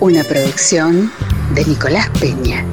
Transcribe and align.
Una 0.00 0.24
producción 0.24 1.12
de 1.54 1.62
Nicolás 1.66 2.08
Peña. 2.18 2.64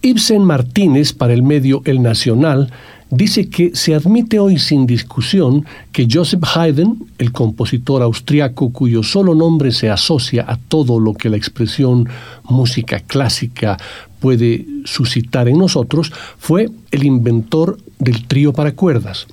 Ibsen 0.00 0.42
Martínez 0.42 1.12
para 1.12 1.32
el 1.32 1.44
medio 1.44 1.82
El 1.84 2.02
Nacional 2.02 2.72
dice 3.12 3.50
que 3.50 3.76
se 3.76 3.94
admite 3.94 4.38
hoy 4.38 4.58
sin 4.58 4.86
discusión 4.86 5.66
que 5.92 6.08
Joseph 6.10 6.42
Haydn, 6.54 7.10
el 7.18 7.30
compositor 7.30 8.00
austriaco 8.02 8.70
cuyo 8.70 9.02
solo 9.02 9.34
nombre 9.34 9.70
se 9.70 9.90
asocia 9.90 10.46
a 10.48 10.56
todo 10.56 10.98
lo 10.98 11.12
que 11.12 11.28
la 11.28 11.36
expresión 11.36 12.08
música 12.44 13.00
clásica 13.00 13.76
puede 14.18 14.66
suscitar 14.84 15.46
en 15.46 15.58
nosotros, 15.58 16.10
fue 16.38 16.70
el 16.90 17.04
inventor 17.04 17.76
del 17.98 18.26
trío 18.26 18.54
para 18.54 18.72
cuerdas. 18.72 19.26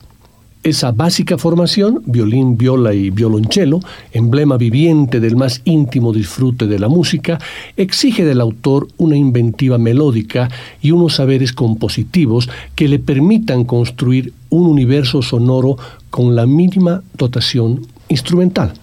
Esa 0.62 0.92
básica 0.92 1.38
formación, 1.38 2.04
violín, 2.06 2.58
viola 2.58 2.94
y 2.94 3.12
violonchelo, 3.12 3.80
emblema 4.12 4.58
viviente 4.58 5.22
del 5.22 5.38
más 5.38 5.62
íntimo 5.64 6.12
disfrute 6.12 6.68
de 6.68 6.78
la 6.78 6.90
música, 6.90 7.40
exige 7.78 8.26
del 8.26 8.42
autor 8.42 8.90
una 8.98 9.16
inventiva 9.16 9.78
melódica 9.78 10.50
y 10.82 10.92
unos 10.92 11.16
saberes 11.16 11.54
compositivos 11.54 12.50
que 12.76 12.90
le 12.90 13.00
permitan 13.00 13.64
construir 13.64 14.34
un 14.50 14.66
universo 14.66 15.22
sonoro 15.22 15.78
con 16.10 16.36
la 16.36 16.46
mínima 16.46 17.04
dotación 17.18 17.88
instrumental. 18.10 18.74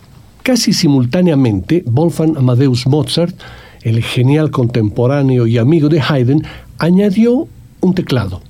Casi 0.43 0.73
simultáneamente, 0.73 1.85
Wolfgang 1.87 2.39
Amadeus 2.39 2.87
Mozart, 2.87 3.37
el 3.83 4.03
genial 4.03 4.51
contemporáneo 4.51 5.47
y 5.47 5.59
amigo 5.59 5.91
de 5.91 6.01
Haydn, 6.01 6.43
añadió 6.79 7.47
un 7.83 7.95
teclado. 7.95 8.41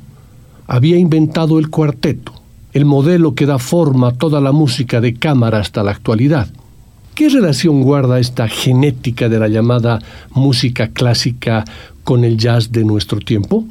Había 0.69 0.97
inventado 0.97 1.59
el 1.59 1.71
cuarteto 1.71 2.36
el 2.77 2.85
modelo 2.85 3.35
que 3.35 3.47
da 3.47 3.59
forma 3.59 4.09
a 4.09 4.13
toda 4.13 4.39
la 4.39 4.53
música 4.53 5.01
de 5.01 5.15
cámara 5.15 5.61
hasta 5.61 5.83
la 5.83 5.93
actualidad. 5.93 6.49
¿Qué 7.15 7.31
relación 7.31 7.81
guarda 7.81 8.19
esta 8.19 8.49
genética 8.49 9.31
de 9.31 9.39
la 9.39 9.49
llamada 9.49 9.99
música 10.33 10.89
clásica 10.89 11.65
con 12.05 12.23
el 12.23 12.37
jazz 12.37 12.73
de 12.73 12.85
nuestro 12.85 13.21
tiempo? 13.21 13.65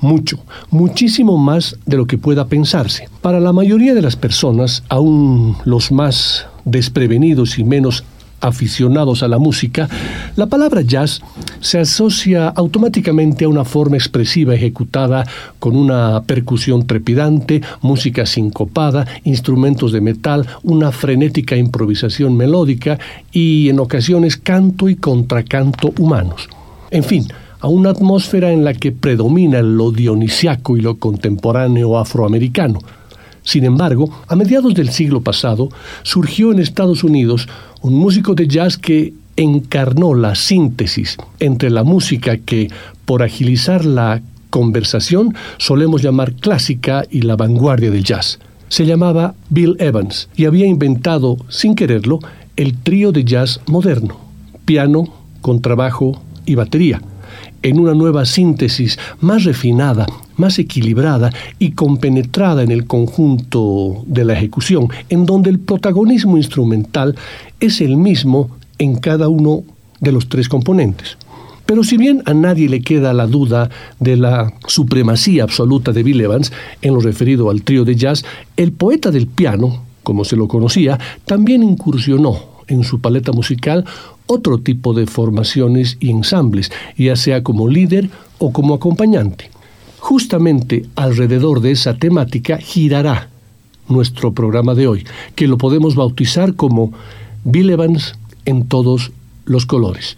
Mucho, 0.00 0.38
muchísimo 0.70 1.36
más 1.36 1.78
de 1.84 1.96
lo 1.96 2.06
que 2.06 2.16
pueda 2.16 2.46
pensarse. 2.46 3.08
Para 3.22 3.40
la 3.40 3.52
mayoría 3.52 3.92
de 3.92 4.02
las 4.02 4.14
personas, 4.14 4.84
aún 4.88 5.56
los 5.64 5.90
más 5.90 6.46
desprevenidos 6.64 7.58
y 7.58 7.64
menos 7.64 8.04
aficionados 8.40 9.22
a 9.22 9.28
la 9.28 9.38
música, 9.38 9.88
la 10.36 10.46
palabra 10.46 10.82
jazz 10.82 11.20
se 11.60 11.78
asocia 11.78 12.48
automáticamente 12.48 13.44
a 13.44 13.48
una 13.48 13.64
forma 13.64 13.96
expresiva 13.96 14.54
ejecutada 14.54 15.26
con 15.58 15.76
una 15.76 16.22
percusión 16.22 16.86
trepidante, 16.86 17.62
música 17.82 18.26
sincopada, 18.26 19.06
instrumentos 19.24 19.92
de 19.92 20.00
metal, 20.00 20.46
una 20.62 20.92
frenética 20.92 21.56
improvisación 21.56 22.36
melódica 22.36 22.98
y 23.32 23.68
en 23.68 23.80
ocasiones 23.80 24.36
canto 24.36 24.88
y 24.88 24.96
contracanto 24.96 25.92
humanos. 25.98 26.48
En 26.90 27.04
fin, 27.04 27.26
a 27.60 27.68
una 27.68 27.90
atmósfera 27.90 28.52
en 28.52 28.64
la 28.64 28.74
que 28.74 28.92
predomina 28.92 29.62
lo 29.62 29.90
dionisiaco 29.90 30.76
y 30.76 30.80
lo 30.80 30.96
contemporáneo 30.96 31.98
afroamericano. 31.98 32.78
Sin 33.42 33.64
embargo, 33.64 34.10
a 34.28 34.36
mediados 34.36 34.74
del 34.74 34.90
siglo 34.90 35.22
pasado 35.22 35.70
surgió 36.02 36.52
en 36.52 36.58
Estados 36.58 37.02
Unidos 37.02 37.48
un 37.82 37.94
músico 37.94 38.34
de 38.34 38.48
jazz 38.48 38.76
que 38.76 39.14
encarnó 39.36 40.14
la 40.14 40.34
síntesis 40.34 41.16
entre 41.38 41.70
la 41.70 41.84
música 41.84 42.38
que, 42.38 42.70
por 43.04 43.22
agilizar 43.22 43.84
la 43.84 44.20
conversación, 44.50 45.34
solemos 45.58 46.02
llamar 46.02 46.34
clásica 46.34 47.04
y 47.10 47.22
la 47.22 47.36
vanguardia 47.36 47.90
del 47.90 48.04
jazz. 48.04 48.40
Se 48.68 48.84
llamaba 48.84 49.34
Bill 49.48 49.76
Evans 49.78 50.28
y 50.36 50.44
había 50.44 50.66
inventado, 50.66 51.36
sin 51.48 51.74
quererlo, 51.74 52.18
el 52.56 52.76
trío 52.76 53.12
de 53.12 53.24
jazz 53.24 53.60
moderno, 53.66 54.18
piano, 54.64 55.04
contrabajo 55.40 56.20
y 56.44 56.56
batería, 56.56 57.00
en 57.62 57.78
una 57.78 57.94
nueva 57.94 58.24
síntesis 58.26 58.98
más 59.20 59.44
refinada, 59.44 60.06
más 60.38 60.58
equilibrada 60.58 61.30
y 61.58 61.72
compenetrada 61.72 62.62
en 62.62 62.70
el 62.70 62.86
conjunto 62.86 64.02
de 64.06 64.24
la 64.24 64.32
ejecución, 64.32 64.88
en 65.08 65.26
donde 65.26 65.50
el 65.50 65.58
protagonismo 65.58 66.36
instrumental 66.36 67.16
es 67.60 67.80
el 67.80 67.96
mismo 67.96 68.50
en 68.78 68.96
cada 68.96 69.28
uno 69.28 69.64
de 70.00 70.12
los 70.12 70.28
tres 70.28 70.48
componentes. 70.48 71.18
Pero 71.66 71.84
si 71.84 71.98
bien 71.98 72.22
a 72.24 72.32
nadie 72.32 72.68
le 72.68 72.80
queda 72.80 73.12
la 73.12 73.26
duda 73.26 73.68
de 74.00 74.16
la 74.16 74.54
supremacía 74.66 75.42
absoluta 75.42 75.92
de 75.92 76.02
Bill 76.02 76.22
Evans 76.22 76.50
en 76.80 76.94
lo 76.94 77.00
referido 77.00 77.50
al 77.50 77.62
trío 77.62 77.84
de 77.84 77.94
jazz, 77.94 78.24
el 78.56 78.72
poeta 78.72 79.10
del 79.10 79.26
piano, 79.26 79.82
como 80.02 80.24
se 80.24 80.36
lo 80.36 80.48
conocía, 80.48 80.98
también 81.26 81.62
incursionó 81.62 82.38
en 82.68 82.84
su 82.84 83.00
paleta 83.00 83.32
musical 83.32 83.84
otro 84.26 84.58
tipo 84.58 84.94
de 84.94 85.06
formaciones 85.06 85.98
y 86.00 86.10
ensambles, 86.10 86.70
ya 86.96 87.16
sea 87.16 87.42
como 87.42 87.68
líder 87.68 88.08
o 88.38 88.52
como 88.52 88.74
acompañante. 88.74 89.50
Justamente 89.98 90.86
alrededor 90.96 91.60
de 91.60 91.72
esa 91.72 91.94
temática 91.94 92.58
girará 92.58 93.28
nuestro 93.88 94.32
programa 94.32 94.74
de 94.74 94.86
hoy, 94.86 95.04
que 95.34 95.48
lo 95.48 95.58
podemos 95.58 95.94
bautizar 95.94 96.54
como 96.54 96.92
Bill 97.44 97.76
en 98.44 98.66
todos 98.68 99.12
los 99.44 99.66
colores. 99.66 100.16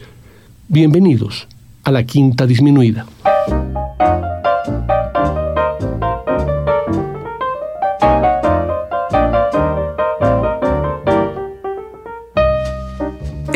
Bienvenidos 0.69 1.47
a 1.85 1.93
la 1.93 2.05
quinta 2.05 2.47
disminuida. 2.47 3.07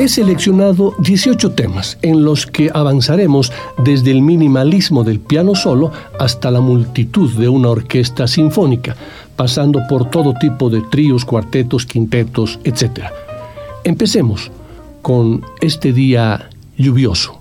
He 0.04 0.08
seleccionado 0.08 0.94
18 0.98 1.52
temas 1.52 1.96
en 2.02 2.24
los 2.24 2.44
que 2.44 2.70
avanzaremos 2.74 3.50
desde 3.78 4.10
el 4.10 4.20
minimalismo 4.20 5.02
del 5.02 5.18
piano 5.18 5.54
solo 5.54 5.92
hasta 6.20 6.50
la 6.50 6.60
multitud 6.60 7.32
de 7.38 7.48
una 7.48 7.70
orquesta 7.70 8.28
sinfónica, 8.28 8.96
pasando 9.34 9.80
por 9.88 10.10
todo 10.10 10.34
tipo 10.34 10.68
de 10.68 10.82
tríos, 10.82 11.24
cuartetos, 11.24 11.86
quintetos, 11.86 12.58
etc. 12.64 13.04
Empecemos 13.82 14.50
con 15.00 15.42
este 15.62 15.94
día 15.94 16.50
lluvioso. 16.76 17.40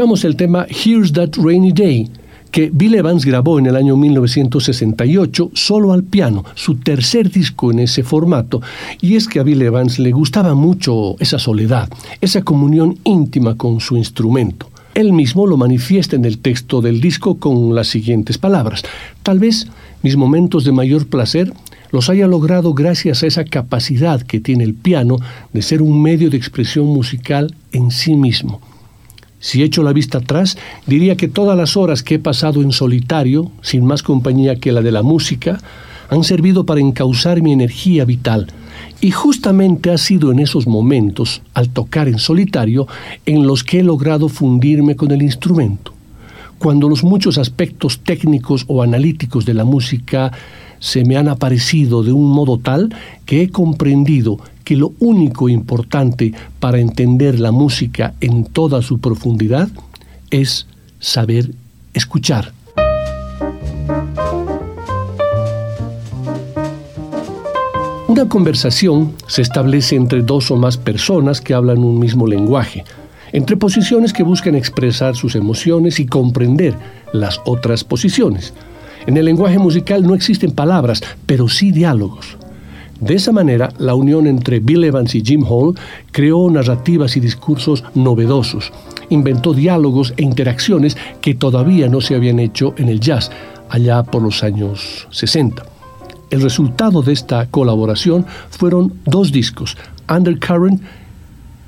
Escuchamos 0.00 0.24
el 0.24 0.36
tema 0.36 0.66
Here's 0.66 1.12
That 1.12 1.32
Rainy 1.36 1.72
Day, 1.72 2.08
que 2.50 2.70
Bill 2.72 2.94
Evans 2.94 3.26
grabó 3.26 3.58
en 3.58 3.66
el 3.66 3.76
año 3.76 3.98
1968 3.98 5.50
solo 5.52 5.92
al 5.92 6.04
piano, 6.04 6.42
su 6.54 6.76
tercer 6.76 7.30
disco 7.30 7.70
en 7.70 7.80
ese 7.80 8.02
formato, 8.02 8.62
y 9.02 9.16
es 9.16 9.28
que 9.28 9.40
a 9.40 9.42
Bill 9.42 9.60
Evans 9.60 9.98
le 9.98 10.10
gustaba 10.12 10.54
mucho 10.54 11.16
esa 11.18 11.38
soledad, 11.38 11.90
esa 12.22 12.40
comunión 12.40 12.96
íntima 13.04 13.58
con 13.58 13.80
su 13.80 13.98
instrumento. 13.98 14.70
Él 14.94 15.12
mismo 15.12 15.46
lo 15.46 15.58
manifiesta 15.58 16.16
en 16.16 16.24
el 16.24 16.38
texto 16.38 16.80
del 16.80 17.02
disco 17.02 17.34
con 17.34 17.74
las 17.74 17.88
siguientes 17.88 18.38
palabras. 18.38 18.82
Tal 19.22 19.38
vez 19.38 19.66
mis 20.02 20.16
momentos 20.16 20.64
de 20.64 20.72
mayor 20.72 21.08
placer 21.08 21.52
los 21.92 22.08
haya 22.08 22.26
logrado 22.26 22.72
gracias 22.72 23.22
a 23.22 23.26
esa 23.26 23.44
capacidad 23.44 24.22
que 24.22 24.40
tiene 24.40 24.64
el 24.64 24.72
piano 24.72 25.18
de 25.52 25.60
ser 25.60 25.82
un 25.82 26.00
medio 26.00 26.30
de 26.30 26.38
expresión 26.38 26.86
musical 26.86 27.54
en 27.72 27.90
sí 27.90 28.16
mismo. 28.16 28.62
Si 29.40 29.62
echo 29.62 29.82
la 29.82 29.94
vista 29.94 30.18
atrás, 30.18 30.58
diría 30.86 31.16
que 31.16 31.26
todas 31.26 31.56
las 31.56 31.78
horas 31.78 32.02
que 32.02 32.16
he 32.16 32.18
pasado 32.18 32.60
en 32.60 32.72
solitario, 32.72 33.50
sin 33.62 33.86
más 33.86 34.02
compañía 34.02 34.56
que 34.56 34.70
la 34.70 34.82
de 34.82 34.92
la 34.92 35.02
música, 35.02 35.58
han 36.10 36.24
servido 36.24 36.66
para 36.66 36.80
encauzar 36.80 37.40
mi 37.40 37.52
energía 37.52 38.04
vital. 38.04 38.48
Y 39.00 39.12
justamente 39.12 39.90
ha 39.90 39.96
sido 39.96 40.30
en 40.30 40.40
esos 40.40 40.66
momentos, 40.66 41.40
al 41.54 41.70
tocar 41.70 42.06
en 42.06 42.18
solitario, 42.18 42.86
en 43.24 43.46
los 43.46 43.64
que 43.64 43.80
he 43.80 43.82
logrado 43.82 44.28
fundirme 44.28 44.94
con 44.94 45.10
el 45.10 45.22
instrumento. 45.22 45.94
Cuando 46.58 46.90
los 46.90 47.02
muchos 47.02 47.38
aspectos 47.38 48.00
técnicos 48.00 48.66
o 48.68 48.82
analíticos 48.82 49.46
de 49.46 49.54
la 49.54 49.64
música 49.64 50.30
se 50.80 51.04
me 51.04 51.16
han 51.16 51.28
aparecido 51.28 52.02
de 52.02 52.12
un 52.12 52.28
modo 52.30 52.58
tal 52.58 52.94
que 53.24 53.42
he 53.42 53.48
comprendido 53.48 54.38
que 54.70 54.76
lo 54.76 54.92
único 55.00 55.48
importante 55.48 56.32
para 56.60 56.78
entender 56.78 57.40
la 57.40 57.50
música 57.50 58.14
en 58.20 58.44
toda 58.44 58.82
su 58.82 59.00
profundidad 59.00 59.68
es 60.30 60.68
saber 61.00 61.50
escuchar. 61.92 62.52
Una 68.06 68.28
conversación 68.28 69.12
se 69.26 69.42
establece 69.42 69.96
entre 69.96 70.22
dos 70.22 70.52
o 70.52 70.56
más 70.56 70.76
personas 70.76 71.40
que 71.40 71.52
hablan 71.52 71.78
un 71.78 71.98
mismo 71.98 72.28
lenguaje, 72.28 72.84
entre 73.32 73.56
posiciones 73.56 74.12
que 74.12 74.22
buscan 74.22 74.54
expresar 74.54 75.16
sus 75.16 75.34
emociones 75.34 75.98
y 75.98 76.06
comprender 76.06 76.76
las 77.12 77.40
otras 77.44 77.82
posiciones. 77.82 78.54
En 79.08 79.16
el 79.16 79.24
lenguaje 79.24 79.58
musical 79.58 80.06
no 80.06 80.14
existen 80.14 80.52
palabras, 80.52 81.02
pero 81.26 81.48
sí 81.48 81.72
diálogos. 81.72 82.38
De 83.00 83.14
esa 83.14 83.32
manera, 83.32 83.72
la 83.78 83.94
unión 83.94 84.26
entre 84.26 84.60
Bill 84.60 84.84
Evans 84.84 85.14
y 85.14 85.22
Jim 85.22 85.44
Hall 85.48 85.74
creó 86.12 86.50
narrativas 86.50 87.16
y 87.16 87.20
discursos 87.20 87.82
novedosos, 87.94 88.72
inventó 89.08 89.54
diálogos 89.54 90.12
e 90.18 90.22
interacciones 90.22 90.98
que 91.22 91.34
todavía 91.34 91.88
no 91.88 92.02
se 92.02 92.14
habían 92.14 92.38
hecho 92.38 92.74
en 92.76 92.90
el 92.90 93.00
jazz, 93.00 93.30
allá 93.70 94.02
por 94.02 94.22
los 94.22 94.42
años 94.42 95.08
60. 95.10 95.62
El 96.30 96.42
resultado 96.42 97.00
de 97.00 97.14
esta 97.14 97.46
colaboración 97.46 98.26
fueron 98.50 98.92
dos 99.06 99.32
discos, 99.32 99.78
Undercurrent 100.08 100.82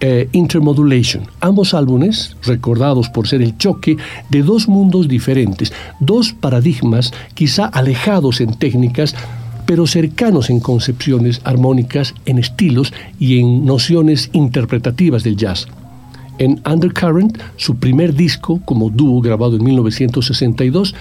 e 0.00 0.28
Intermodulation, 0.32 1.24
ambos 1.40 1.72
álbumes 1.72 2.36
recordados 2.44 3.08
por 3.08 3.26
ser 3.26 3.40
el 3.40 3.56
choque 3.56 3.96
de 4.28 4.42
dos 4.42 4.68
mundos 4.68 5.08
diferentes, 5.08 5.72
dos 5.98 6.32
paradigmas 6.32 7.12
quizá 7.34 7.66
alejados 7.66 8.40
en 8.40 8.54
técnicas, 8.54 9.14
pero 9.72 9.86
cercanos 9.86 10.50
en 10.50 10.60
concepciones 10.60 11.40
armónicas, 11.44 12.14
en 12.26 12.38
estilos 12.38 12.92
y 13.18 13.38
en 13.38 13.64
nociones 13.64 14.28
interpretativas 14.34 15.24
del 15.24 15.38
jazz. 15.38 15.66
En 16.36 16.60
Undercurrent, 16.70 17.38
su 17.56 17.76
primer 17.76 18.12
disco 18.12 18.60
como 18.66 18.90
dúo 18.90 19.22
grabado 19.22 19.56
en 19.56 19.64
1962, 19.64 20.94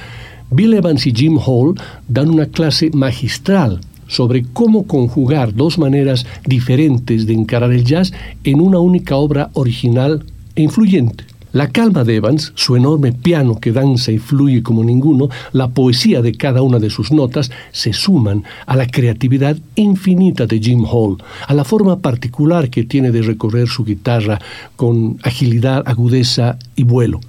Bill 0.52 0.76
Evans 0.76 1.06
y 1.06 1.12
Jim 1.12 1.38
Hall 1.46 1.76
dan 2.08 2.30
una 2.30 2.46
clase 2.46 2.92
magistral 2.94 3.82
sobre 4.08 4.46
cómo 4.46 4.88
conjugar 4.88 5.54
dos 5.54 5.78
maneras 5.78 6.26
diferentes 6.46 7.28
de 7.28 7.34
encarar 7.34 7.74
el 7.74 7.84
jazz 7.84 8.14
en 8.46 8.62
una 8.62 8.80
única 8.80 9.18
obra 9.18 9.50
original 9.52 10.24
e 10.56 10.62
influyente. 10.62 11.26
La 11.54 11.68
calma 11.68 12.06
de 12.06 12.16
Evans, 12.16 12.54
su 12.56 12.78
enorme 12.78 13.12
piano 13.12 13.60
que 13.60 13.74
danza 13.74 14.14
y 14.14 14.20
fluye 14.20 14.64
como 14.64 14.86
ninguno, 14.86 15.28
la 15.52 15.68
poesía 15.68 16.22
de 16.22 16.34
cada 16.34 16.62
una 16.62 16.80
de 16.80 16.90
sus 16.90 17.12
notas, 17.12 17.52
se 17.74 17.92
suman 17.92 18.46
a 18.66 18.78
la 18.78 18.88
creatividad 18.88 19.58
infinita 19.76 20.48
de 20.48 20.60
Jim 20.62 20.86
Hall, 20.90 21.18
a 21.46 21.54
la 21.54 21.66
forma 21.66 22.00
particular 22.00 22.70
que 22.70 22.86
tiene 22.86 23.12
de 23.12 23.22
recorrer 23.22 23.68
su 23.68 23.84
guitarra 23.84 24.40
con 24.78 25.18
agilidad, 25.24 25.84
agudeza 25.86 26.58
y 26.78 26.84
vuelo. 26.84 27.20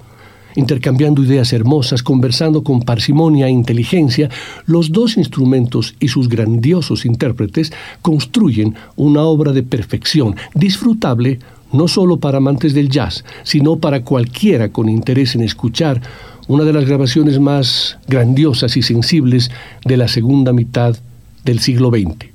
Intercambiando 0.55 1.23
ideas 1.23 1.51
hermosas, 1.51 2.01
conversando 2.01 2.63
con 2.63 2.83
parsimonia 2.83 3.47
e 3.47 3.51
inteligencia, 3.51 4.29
los 4.65 4.91
dos 4.91 5.17
instrumentos 5.17 5.95
y 5.99 6.07
sus 6.07 6.29
grandiosos 6.29 7.05
intérpretes 7.05 7.73
construyen 8.01 8.75
una 8.95 9.23
obra 9.23 9.51
de 9.51 9.63
perfección, 9.63 10.35
disfrutable 10.53 11.39
no 11.73 11.87
solo 11.87 12.17
para 12.17 12.37
amantes 12.37 12.73
del 12.73 12.89
jazz, 12.89 13.25
sino 13.43 13.77
para 13.77 14.03
cualquiera 14.03 14.69
con 14.69 14.87
interés 14.87 15.35
en 15.35 15.41
escuchar 15.41 16.01
una 16.47 16.63
de 16.63 16.73
las 16.73 16.85
grabaciones 16.85 17.39
más 17.39 17.97
grandiosas 18.07 18.77
y 18.77 18.81
sensibles 18.81 19.51
de 19.83 19.97
la 19.97 20.07
segunda 20.07 20.53
mitad 20.53 20.95
del 21.43 21.59
siglo 21.59 21.89
XX, 21.89 22.27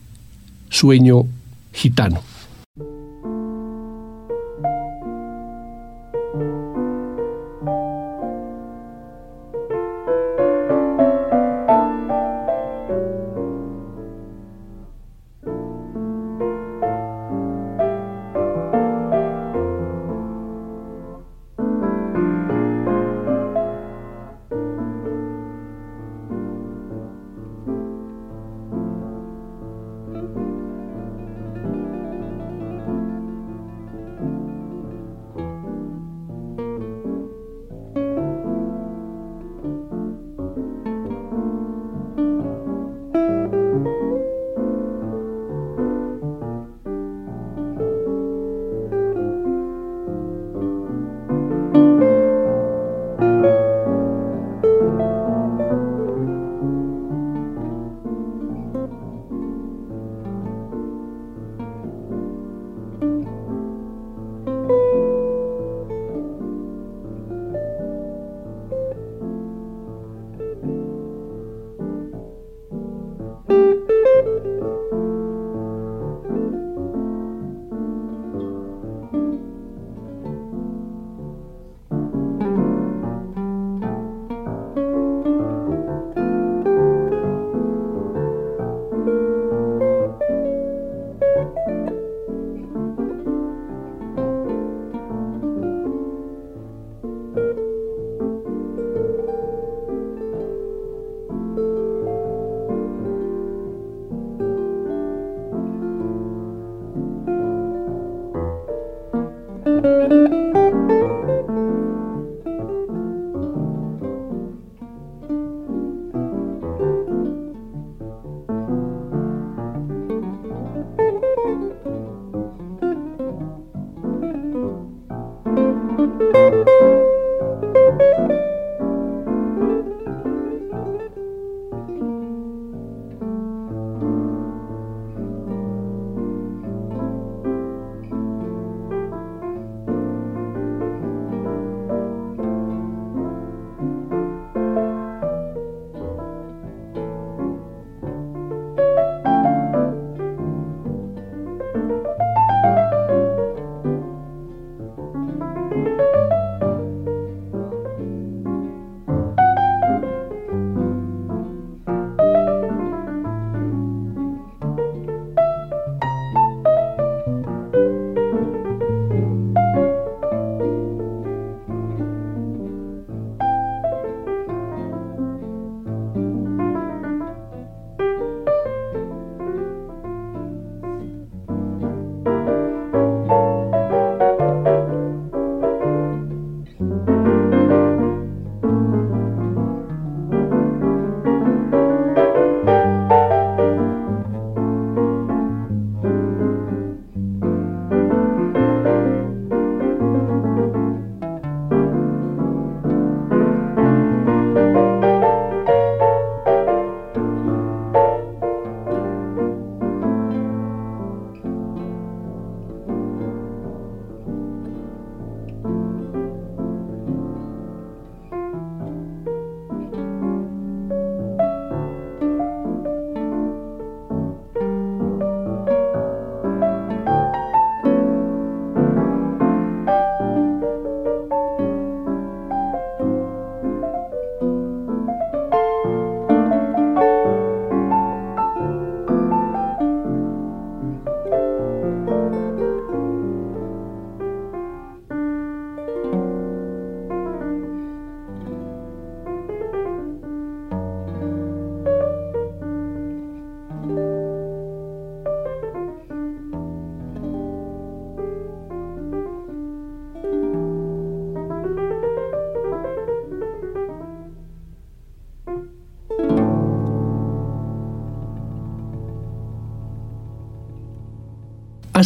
Sueño 0.68 1.24
Gitano. 1.72 2.37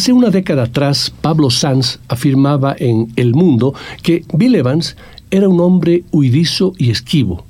Hace 0.03 0.11
una 0.11 0.31
década 0.31 0.63
atrás, 0.63 1.13
Pablo 1.21 1.49
Sanz 1.49 1.99
afirmaba 2.09 2.75
en 2.77 3.13
El 3.15 3.33
Mundo 3.33 3.73
que 4.01 4.25
Bill 4.33 4.55
Evans 4.55 4.97
era 5.31 5.47
un 5.47 5.61
hombre 5.61 6.03
huidizo 6.11 6.73
y 6.77 6.89
esquivo. 6.89 7.45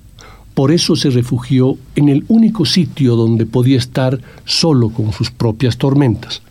Por 0.53 0.72
eso 0.72 0.95
se 0.95 1.10
refugió 1.10 1.77
en 1.95 2.10
el 2.10 2.25
único 2.27 2.65
sitio 2.65 3.15
donde 3.15 3.48
podía 3.48 3.79
estar 3.79 4.19
solo 4.45 4.89
con 4.89 5.13
sus 5.13 5.31
propias 5.31 5.79
tormentas, 5.79 6.43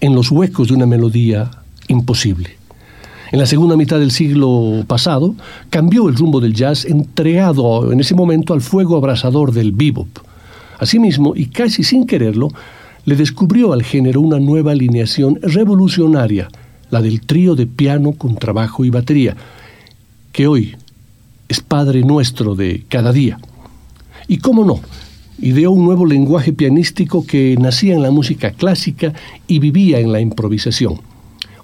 en 0.00 0.14
los 0.14 0.30
huecos 0.30 0.68
de 0.68 0.74
una 0.74 0.86
melodía 0.86 1.50
imposible. 1.88 2.50
En 3.32 3.40
la 3.40 3.46
segunda 3.46 3.76
mitad 3.76 3.98
del 3.98 4.12
siglo 4.12 4.84
pasado, 4.86 5.34
cambió 5.70 6.08
el 6.08 6.14
rumbo 6.14 6.38
del 6.38 6.54
jazz 6.54 6.84
entregado 6.84 7.90
en 7.90 7.98
ese 7.98 8.14
momento 8.14 8.54
al 8.54 8.60
fuego 8.60 8.96
abrasador 8.96 9.50
del 9.50 9.72
bebop. 9.72 10.06
Asimismo, 10.78 11.32
y 11.34 11.46
casi 11.46 11.82
sin 11.82 12.06
quererlo, 12.06 12.50
le 13.06 13.16
descubrió 13.16 13.72
al 13.72 13.82
género 13.82 14.20
una 14.20 14.38
nueva 14.38 14.72
alineación 14.72 15.38
revolucionaria, 15.40 16.48
la 16.90 17.00
del 17.00 17.20
trío 17.20 17.54
de 17.54 17.66
piano 17.66 18.12
con 18.12 18.36
trabajo 18.36 18.84
y 18.84 18.90
batería, 18.90 19.36
que 20.32 20.46
hoy 20.46 20.76
es 21.48 21.60
Padre 21.60 22.02
nuestro 22.02 22.54
de 22.56 22.84
cada 22.88 23.12
día. 23.12 23.38
Y 24.26 24.38
cómo 24.38 24.64
no, 24.64 24.80
ideó 25.38 25.70
un 25.70 25.84
nuevo 25.84 26.04
lenguaje 26.04 26.52
pianístico 26.52 27.24
que 27.24 27.56
nacía 27.58 27.94
en 27.94 28.02
la 28.02 28.10
música 28.10 28.50
clásica 28.50 29.12
y 29.46 29.60
vivía 29.60 30.00
en 30.00 30.10
la 30.10 30.20
improvisación. 30.20 31.00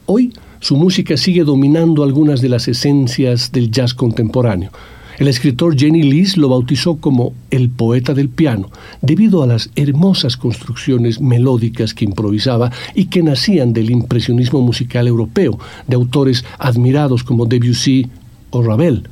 Hoy 0.06 0.32
su 0.60 0.76
música 0.76 1.16
sigue 1.16 1.42
dominando 1.42 2.04
algunas 2.04 2.40
de 2.40 2.50
las 2.50 2.68
esencias 2.68 3.50
del 3.50 3.72
jazz 3.72 3.94
contemporáneo. 3.94 4.70
El 5.18 5.28
escritor 5.28 5.78
Jenny 5.78 6.02
Lees 6.02 6.36
lo 6.36 6.48
bautizó 6.48 6.96
como 6.96 7.34
el 7.50 7.68
poeta 7.68 8.14
del 8.14 8.28
piano, 8.28 8.70
debido 9.02 9.42
a 9.42 9.46
las 9.46 9.70
hermosas 9.76 10.36
construcciones 10.36 11.20
melódicas 11.20 11.92
que 11.92 12.04
improvisaba 12.04 12.70
y 12.94 13.06
que 13.06 13.22
nacían 13.22 13.72
del 13.72 13.90
impresionismo 13.90 14.62
musical 14.62 15.06
europeo, 15.06 15.58
de 15.86 15.96
autores 15.96 16.44
admirados 16.58 17.24
como 17.24 17.46
Debussy 17.46 18.08
o 18.50 18.62
Ravel. 18.62 19.08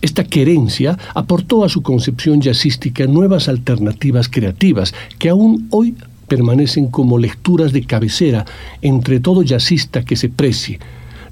Esta 0.00 0.24
querencia 0.24 0.96
aportó 1.14 1.64
a 1.64 1.68
su 1.68 1.82
concepción 1.82 2.40
jazzística 2.40 3.06
nuevas 3.06 3.48
alternativas 3.48 4.28
creativas 4.28 4.94
que 5.18 5.28
aún 5.28 5.66
hoy 5.70 5.96
permanecen 6.28 6.88
como 6.88 7.18
lecturas 7.18 7.72
de 7.72 7.84
cabecera 7.84 8.44
entre 8.82 9.18
todo 9.18 9.42
jazzista 9.42 10.04
que 10.04 10.14
se 10.14 10.28
precie. 10.28 10.78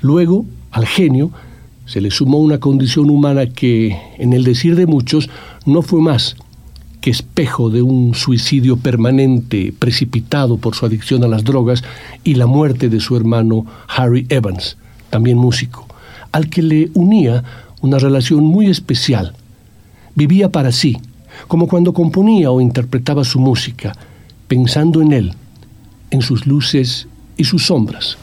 Luego, 0.00 0.46
al 0.72 0.86
genio, 0.86 1.30
se 1.86 2.00
le 2.00 2.10
sumó 2.10 2.38
una 2.38 2.58
condición 2.58 3.10
humana 3.10 3.46
que, 3.46 3.96
en 4.18 4.32
el 4.32 4.44
decir 4.44 4.76
de 4.76 4.86
muchos, 4.86 5.30
no 5.64 5.82
fue 5.82 6.00
más 6.00 6.36
que 7.00 7.10
espejo 7.10 7.70
de 7.70 7.82
un 7.82 8.14
suicidio 8.14 8.76
permanente 8.76 9.72
precipitado 9.78 10.56
por 10.58 10.74
su 10.74 10.84
adicción 10.84 11.22
a 11.22 11.28
las 11.28 11.44
drogas 11.44 11.84
y 12.24 12.34
la 12.34 12.46
muerte 12.46 12.88
de 12.88 12.98
su 12.98 13.16
hermano 13.16 13.64
Harry 13.88 14.26
Evans, 14.28 14.76
también 15.10 15.38
músico, 15.38 15.86
al 16.32 16.50
que 16.50 16.62
le 16.62 16.90
unía 16.94 17.44
una 17.80 17.98
relación 17.98 18.42
muy 18.42 18.66
especial. 18.66 19.34
Vivía 20.16 20.50
para 20.50 20.72
sí, 20.72 20.96
como 21.46 21.68
cuando 21.68 21.92
componía 21.92 22.50
o 22.50 22.60
interpretaba 22.60 23.22
su 23.22 23.38
música, 23.38 23.92
pensando 24.48 25.00
en 25.00 25.12
él, 25.12 25.34
en 26.10 26.22
sus 26.22 26.46
luces 26.46 27.06
y 27.36 27.44
sus 27.44 27.66
sombras. 27.66 28.18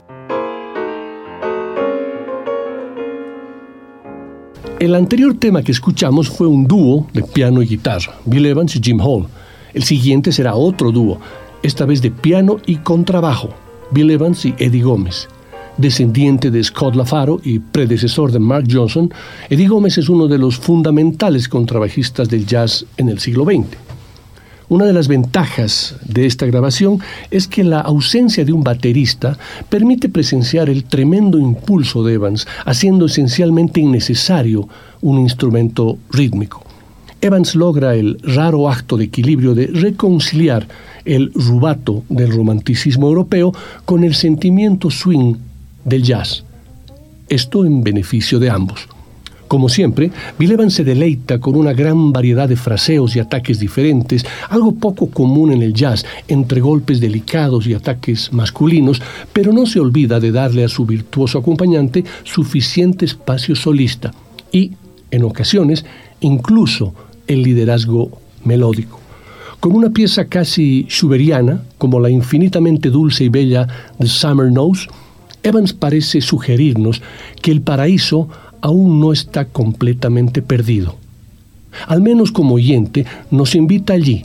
El 4.83 4.95
anterior 4.95 5.33
tema 5.35 5.63
que 5.63 5.71
escuchamos 5.71 6.27
fue 6.29 6.45
un 6.45 6.67
dúo 6.67 7.07
de 7.13 7.23
piano 7.23 7.61
y 7.61 7.67
guitarra, 7.67 8.19
Bill 8.25 8.47
Evans 8.47 8.75
y 8.75 8.81
Jim 8.83 8.99
Hall. 8.99 9.27
El 9.73 9.83
siguiente 9.83 10.33
será 10.33 10.55
otro 10.55 10.91
dúo, 10.91 11.21
esta 11.63 11.85
vez 11.85 12.01
de 12.01 12.11
piano 12.11 12.57
y 12.65 12.75
contrabajo, 12.75 13.51
Bill 13.91 14.11
Evans 14.11 14.45
y 14.45 14.53
Eddie 14.57 14.83
Gómez. 14.83 15.29
Descendiente 15.77 16.51
de 16.51 16.61
Scott 16.61 16.95
LaFaro 16.95 17.39
y 17.45 17.59
predecesor 17.59 18.33
de 18.33 18.39
Mark 18.39 18.65
Johnson, 18.69 19.09
Eddie 19.49 19.69
Gómez 19.69 19.97
es 19.97 20.09
uno 20.09 20.27
de 20.27 20.37
los 20.37 20.57
fundamentales 20.57 21.47
contrabajistas 21.47 22.27
del 22.27 22.45
jazz 22.45 22.85
en 22.97 23.07
el 23.07 23.19
siglo 23.19 23.45
XX. 23.45 23.82
Una 24.69 24.85
de 24.85 24.93
las 24.93 25.07
ventajas 25.07 25.95
de 26.05 26.25
esta 26.25 26.45
grabación 26.45 26.99
es 27.31 27.47
que 27.47 27.63
la 27.63 27.81
ausencia 27.81 28.45
de 28.45 28.53
un 28.53 28.63
baterista 28.63 29.37
permite 29.69 30.09
presenciar 30.09 30.69
el 30.69 30.85
tremendo 30.85 31.37
impulso 31.37 32.03
de 32.03 32.13
Evans, 32.13 32.47
haciendo 32.65 33.05
esencialmente 33.05 33.81
innecesario 33.81 34.67
un 35.01 35.19
instrumento 35.19 35.97
rítmico. 36.11 36.63
Evans 37.21 37.55
logra 37.55 37.95
el 37.95 38.19
raro 38.21 38.69
acto 38.69 38.97
de 38.97 39.05
equilibrio 39.05 39.53
de 39.53 39.67
reconciliar 39.67 40.67
el 41.05 41.31
rubato 41.33 42.03
del 42.09 42.31
romanticismo 42.31 43.07
europeo 43.07 43.53
con 43.85 44.03
el 44.03 44.15
sentimiento 44.15 44.89
swing 44.89 45.35
del 45.85 46.03
jazz. 46.03 46.43
Esto 47.29 47.65
en 47.65 47.83
beneficio 47.83 48.39
de 48.39 48.49
ambos. 48.49 48.87
Como 49.53 49.69
siempre, 49.69 50.09
Bill 50.39 50.53
Evans 50.53 50.73
se 50.73 50.83
deleita 50.83 51.37
con 51.37 51.55
una 51.55 51.73
gran 51.73 52.11
variedad 52.11 52.49
de 52.49 52.55
fraseos 52.55 53.15
y 53.15 53.19
ataques 53.19 53.59
diferentes, 53.59 54.25
algo 54.49 54.71
poco 54.73 55.11
común 55.11 55.51
en 55.51 55.61
el 55.61 55.75
jazz, 55.75 56.03
entre 56.27 56.59
golpes 56.59 56.99
delicados 56.99 57.67
y 57.67 57.75
ataques 57.75 58.33
masculinos, 58.33 58.99
pero 59.31 59.53
no 59.53 59.67
se 59.67 59.79
olvida 59.79 60.19
de 60.19 60.31
darle 60.31 60.63
a 60.63 60.69
su 60.69 60.87
virtuoso 60.87 61.37
acompañante 61.37 62.03
suficiente 62.23 63.05
espacio 63.05 63.55
solista 63.55 64.11
y, 64.51 64.71
en 65.11 65.23
ocasiones, 65.23 65.85
incluso 66.21 66.95
el 67.27 67.43
liderazgo 67.43 68.09
melódico. 68.45 68.99
Con 69.59 69.75
una 69.75 69.91
pieza 69.91 70.25
casi 70.25 70.87
schuberiana, 70.89 71.61
como 71.77 71.99
la 71.99 72.09
infinitamente 72.09 72.89
dulce 72.89 73.25
y 73.25 73.29
bella 73.29 73.67
The 73.99 74.07
Summer 74.07 74.49
Knows, 74.49 74.89
Evans 75.43 75.73
parece 75.73 76.21
sugerirnos 76.21 77.01
que 77.41 77.51
el 77.51 77.61
paraíso 77.61 78.29
aún 78.63 79.01
no 79.01 79.11
está 79.11 79.43
completamente 79.45 80.41
perdido. 80.41 80.95
Al 81.85 82.01
menos 82.01 82.31
como 82.31 82.55
oyente 82.55 83.05
nos 83.29 83.55
invita 83.55 83.91
allí, 83.91 84.23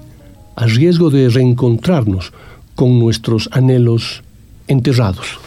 a 0.55 0.67
riesgo 0.67 1.11
de 1.11 1.29
reencontrarnos 1.29 2.33
con 2.77 3.01
nuestros 3.01 3.49
anhelos 3.53 4.23
enterrados. 4.69 5.41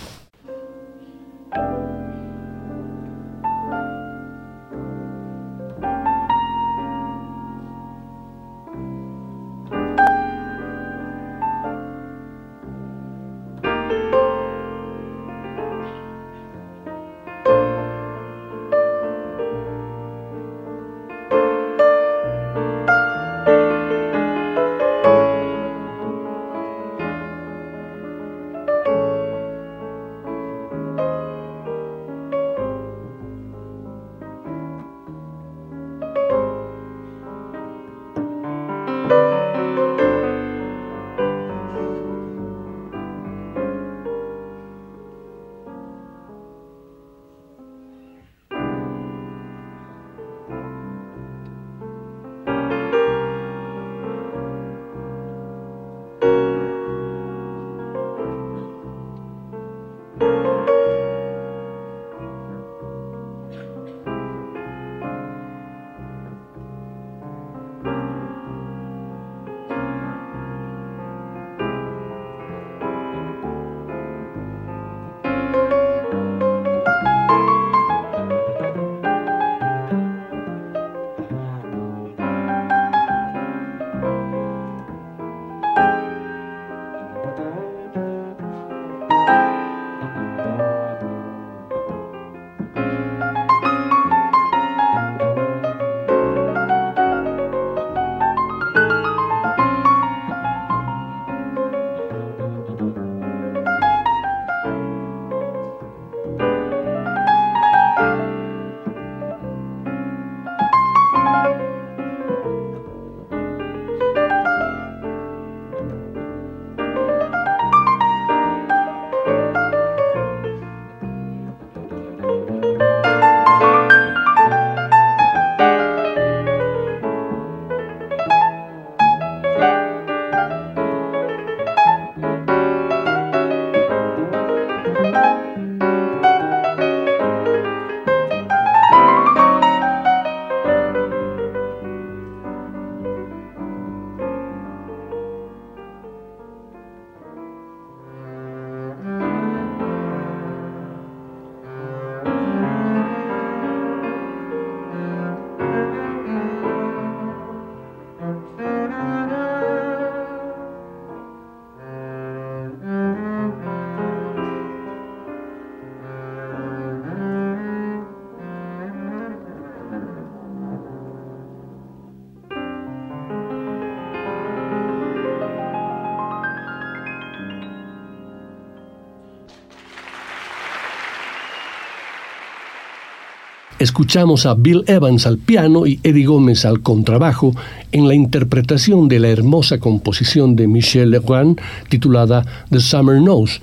Escuchamos 183.81 184.45
a 184.45 184.53
Bill 184.53 184.83
Evans 184.85 185.25
al 185.25 185.39
piano 185.39 185.87
y 185.87 185.99
Eddie 186.03 186.27
Gómez 186.27 186.65
al 186.65 186.81
contrabajo 186.81 187.55
en 187.91 188.07
la 188.07 188.13
interpretación 188.13 189.07
de 189.07 189.19
la 189.19 189.29
hermosa 189.29 189.79
composición 189.79 190.55
de 190.55 190.67
Michel 190.67 191.09
Legrand 191.09 191.59
titulada 191.89 192.45
The 192.69 192.79
Summer 192.79 193.17
Knows, 193.17 193.59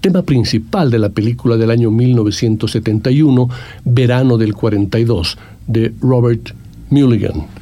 tema 0.00 0.22
principal 0.22 0.90
de 0.90 0.98
la 0.98 1.10
película 1.10 1.58
del 1.58 1.70
año 1.70 1.90
1971, 1.90 3.48
Verano 3.84 4.38
del 4.38 4.54
42, 4.54 5.36
de 5.66 5.92
Robert 6.00 6.54
Mulligan. 6.88 7.57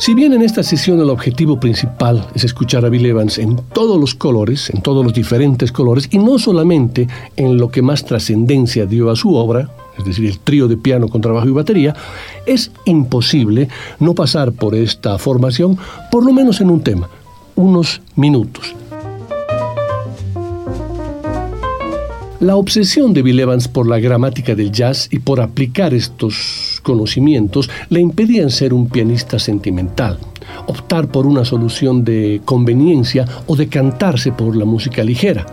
Si 0.00 0.14
bien 0.14 0.32
en 0.32 0.40
esta 0.40 0.62
sesión 0.62 0.98
el 0.98 1.10
objetivo 1.10 1.60
principal 1.60 2.26
es 2.34 2.42
escuchar 2.44 2.86
a 2.86 2.88
Bill 2.88 3.04
Evans 3.04 3.36
en 3.36 3.56
todos 3.74 4.00
los 4.00 4.14
colores, 4.14 4.70
en 4.70 4.80
todos 4.80 5.04
los 5.04 5.12
diferentes 5.12 5.72
colores, 5.72 6.08
y 6.10 6.16
no 6.16 6.38
solamente 6.38 7.06
en 7.36 7.58
lo 7.58 7.70
que 7.70 7.82
más 7.82 8.06
trascendencia 8.06 8.86
dio 8.86 9.10
a 9.10 9.16
su 9.16 9.34
obra, 9.34 9.68
es 9.98 10.06
decir, 10.06 10.24
el 10.24 10.38
trío 10.38 10.68
de 10.68 10.78
piano 10.78 11.06
con 11.08 11.20
trabajo 11.20 11.46
y 11.48 11.50
batería, 11.50 11.94
es 12.46 12.70
imposible 12.86 13.68
no 13.98 14.14
pasar 14.14 14.52
por 14.52 14.74
esta 14.74 15.18
formación, 15.18 15.76
por 16.10 16.24
lo 16.24 16.32
menos 16.32 16.62
en 16.62 16.70
un 16.70 16.80
tema, 16.80 17.10
unos 17.54 18.00
minutos. 18.16 18.74
La 22.40 22.56
obsesión 22.56 23.12
de 23.12 23.20
Bill 23.20 23.40
Evans 23.40 23.68
por 23.68 23.86
la 23.86 23.98
gramática 23.98 24.54
del 24.54 24.72
jazz 24.72 25.08
y 25.10 25.18
por 25.18 25.42
aplicar 25.42 25.92
estos 25.92 26.69
conocimientos 26.80 27.70
le 27.88 28.00
impedían 28.00 28.50
ser 28.50 28.74
un 28.74 28.88
pianista 28.88 29.38
sentimental, 29.38 30.18
optar 30.66 31.08
por 31.08 31.26
una 31.26 31.44
solución 31.44 32.04
de 32.04 32.40
conveniencia 32.44 33.26
o 33.46 33.56
decantarse 33.56 34.32
por 34.32 34.56
la 34.56 34.64
música 34.64 35.04
ligera. 35.04 35.46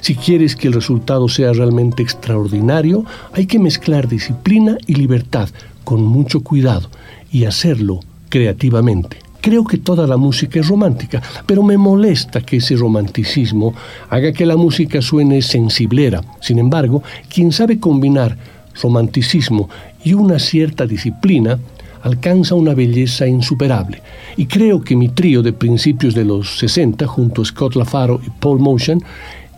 Si 0.00 0.14
quieres 0.14 0.56
que 0.56 0.68
el 0.68 0.74
resultado 0.74 1.28
sea 1.28 1.52
realmente 1.52 2.02
extraordinario, 2.02 3.04
hay 3.32 3.46
que 3.46 3.58
mezclar 3.58 4.08
disciplina 4.08 4.76
y 4.86 4.94
libertad 4.94 5.48
con 5.84 6.04
mucho 6.04 6.42
cuidado 6.42 6.90
y 7.32 7.44
hacerlo 7.44 8.00
creativamente. 8.28 9.18
Creo 9.40 9.64
que 9.64 9.78
toda 9.78 10.06
la 10.06 10.16
música 10.16 10.58
es 10.58 10.68
romántica, 10.68 11.22
pero 11.46 11.62
me 11.62 11.78
molesta 11.78 12.40
que 12.40 12.56
ese 12.56 12.74
romanticismo 12.74 13.74
haga 14.10 14.32
que 14.32 14.44
la 14.44 14.56
música 14.56 15.00
suene 15.00 15.40
sensiblera. 15.40 16.22
Sin 16.40 16.58
embargo, 16.58 17.02
quien 17.28 17.52
sabe 17.52 17.78
combinar 17.78 18.36
romanticismo 18.82 19.68
y 20.06 20.14
una 20.14 20.38
cierta 20.38 20.86
disciplina, 20.86 21.58
alcanza 22.02 22.54
una 22.54 22.74
belleza 22.74 23.26
insuperable. 23.26 24.00
Y 24.36 24.46
creo 24.46 24.80
que 24.80 24.94
mi 24.94 25.08
trío 25.08 25.42
de 25.42 25.52
principios 25.52 26.14
de 26.14 26.24
los 26.24 26.58
60, 26.58 27.04
junto 27.08 27.42
a 27.42 27.44
Scott 27.44 27.74
LaFaro 27.74 28.20
y 28.24 28.30
Paul 28.30 28.60
Motion, 28.60 29.02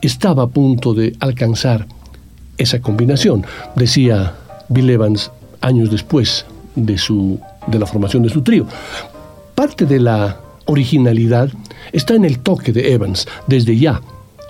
estaba 0.01 0.45
a 0.45 0.47
punto 0.47 0.95
de 0.95 1.15
alcanzar 1.21 1.87
esa 2.57 2.81
combinación, 2.81 3.45
decía 3.77 4.37
Bill 4.71 4.89
Evans 4.89 5.31
años 5.61 5.91
después 5.91 6.47
de, 6.75 6.97
su, 6.97 7.39
de 7.67 7.79
la 7.79 7.85
formación 7.85 8.23
de 8.23 8.31
su 8.31 8.41
trío. 8.41 8.67
Parte 9.55 9.85
de 9.85 10.01
la 10.01 10.41
originalidad 10.65 11.51
está 11.93 12.15
en 12.15 12.25
el 12.25 12.39
toque 12.39 12.73
de 12.73 12.95
Evans, 12.95 13.29
desde 13.47 13.77
ya, 13.77 14.01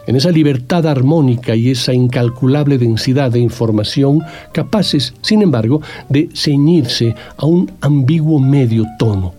en 0.09 0.17
esa 0.17 0.31
libertad 0.31 0.87
armónica 0.87 1.55
y 1.55 1.69
esa 1.69 1.93
incalculable 1.93 2.79
densidad 2.79 3.31
de 3.31 3.41
información 3.41 4.23
capaces, 4.53 5.13
sin 5.21 5.43
embargo, 5.43 5.83
de 6.09 6.31
ceñirse 6.35 7.15
a 7.37 7.45
un 7.45 7.71
ambiguo 7.83 8.41
medio 8.41 8.87
tono, 8.99 9.35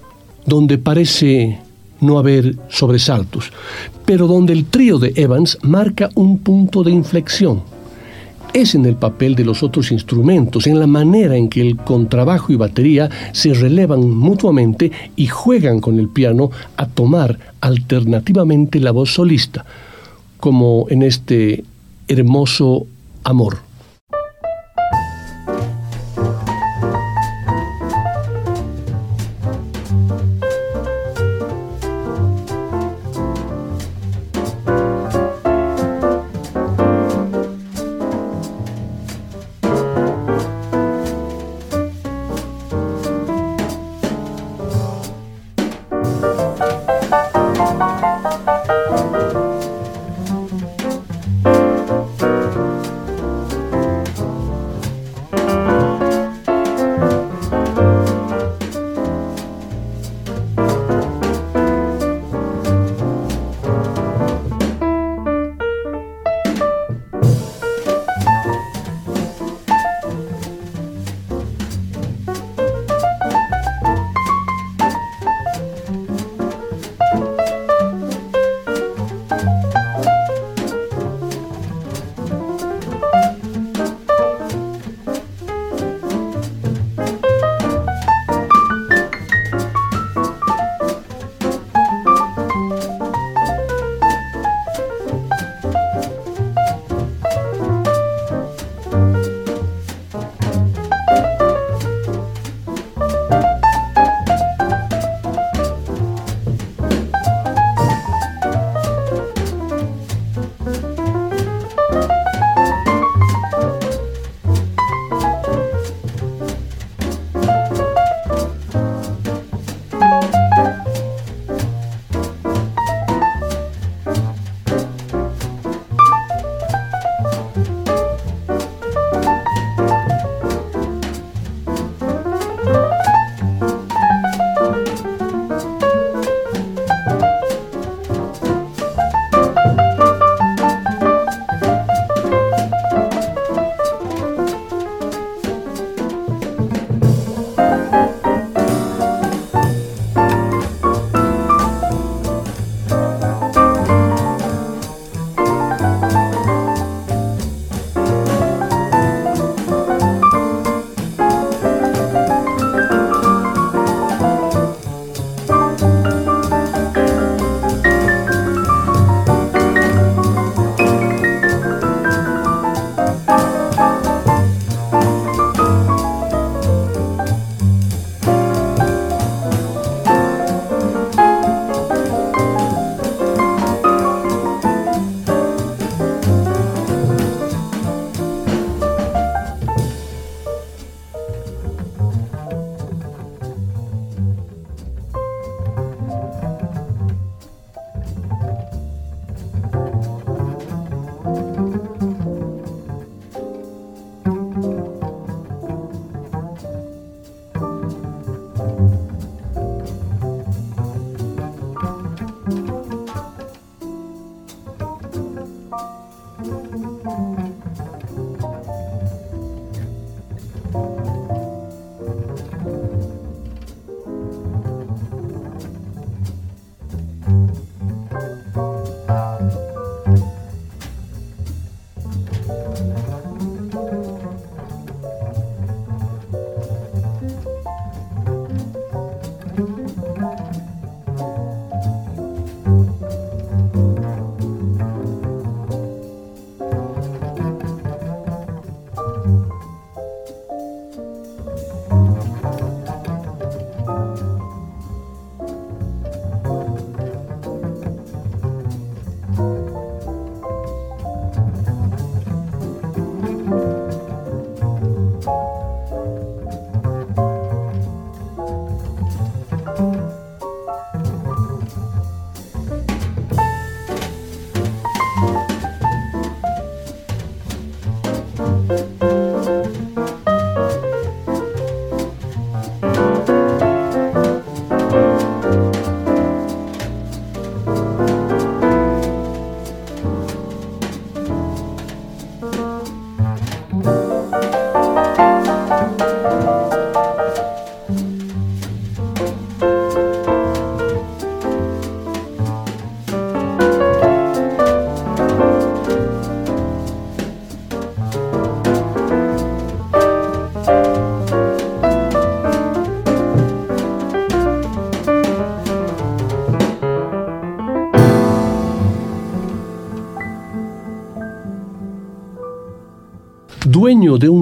donde 0.46 0.78
parece 0.78 1.58
no 2.02 2.20
haber 2.20 2.56
sobresaltos, 2.70 3.52
pero 4.06 4.28
donde 4.28 4.54
el 4.54 4.66
trío 4.66 5.00
de 5.00 5.12
Evans 5.16 5.58
marca 5.64 6.12
un 6.14 6.38
punto 6.38 6.84
de 6.84 6.92
inflexión. 6.92 7.64
Es 8.54 8.76
en 8.76 8.86
el 8.86 8.96
papel 8.96 9.34
de 9.34 9.46
los 9.46 9.64
otros 9.64 9.92
instrumentos, 9.92 10.68
en 10.68 10.80
la 10.80 10.88
manera 10.88 11.36
en 11.36 11.50
que 11.50 11.62
el 11.62 11.78
contrabajo 11.78 12.54
y 12.54 12.58
batería 12.58 13.10
se 13.32 13.56
relevan 13.56 14.08
mutuamente 14.08 14.92
y 15.16 15.26
juegan 15.26 15.80
con 15.80 15.98
el 15.98 16.10
piano 16.10 16.52
a 16.78 16.86
tomar 16.86 17.40
alternativamente 17.60 18.80
la 18.80 18.92
voz 18.92 19.16
solista, 19.16 19.66
como 20.40 20.88
en 20.90 21.04
este 21.04 21.64
hermoso 22.08 22.88
amor. 23.24 23.69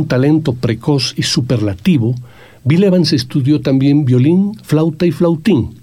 Talento 0.08 0.54
precoz 0.54 1.14
y 1.18 1.24
superlativo, 1.24 2.16
Bill 2.64 2.84
Evans 2.84 3.14
estudió 3.14 3.62
también 3.62 4.06
violín, 4.06 4.56
flauta 4.64 5.06
y 5.06 5.12
flautín. 5.12 5.76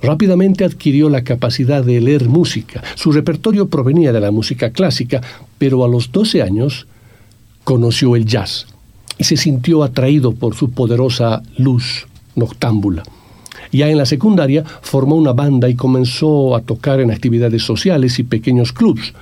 Rápidamente 0.00 0.64
adquirió 0.64 1.08
la 1.08 1.24
capacidad 1.24 1.84
de 1.84 2.00
leer 2.00 2.28
música. 2.28 2.82
Su 2.94 3.12
repertorio 3.12 3.68
provenía 3.68 4.12
de 4.12 4.20
la 4.20 4.30
música 4.30 4.70
clásica, 4.70 5.20
pero 5.58 5.84
a 5.84 5.88
los 5.88 6.12
12 6.12 6.42
años 6.42 6.86
conoció 7.64 8.16
el 8.16 8.24
jazz 8.24 8.66
y 9.18 9.24
se 9.24 9.36
sintió 9.36 9.82
atraído 9.82 10.32
por 10.32 10.54
su 10.54 10.70
poderosa 10.70 11.42
luz 11.56 12.06
noctámbula. 12.36 13.02
Ya 13.72 13.90
en 13.90 13.98
la 13.98 14.06
secundaria 14.06 14.64
formó 14.64 15.16
una 15.16 15.32
banda 15.32 15.68
y 15.68 15.74
comenzó 15.74 16.56
a 16.56 16.62
tocar 16.62 17.00
en 17.00 17.10
actividades 17.10 17.62
sociales 17.62 18.18
y 18.18 18.22
pequeños 18.22 18.72
clubs. 18.72 19.12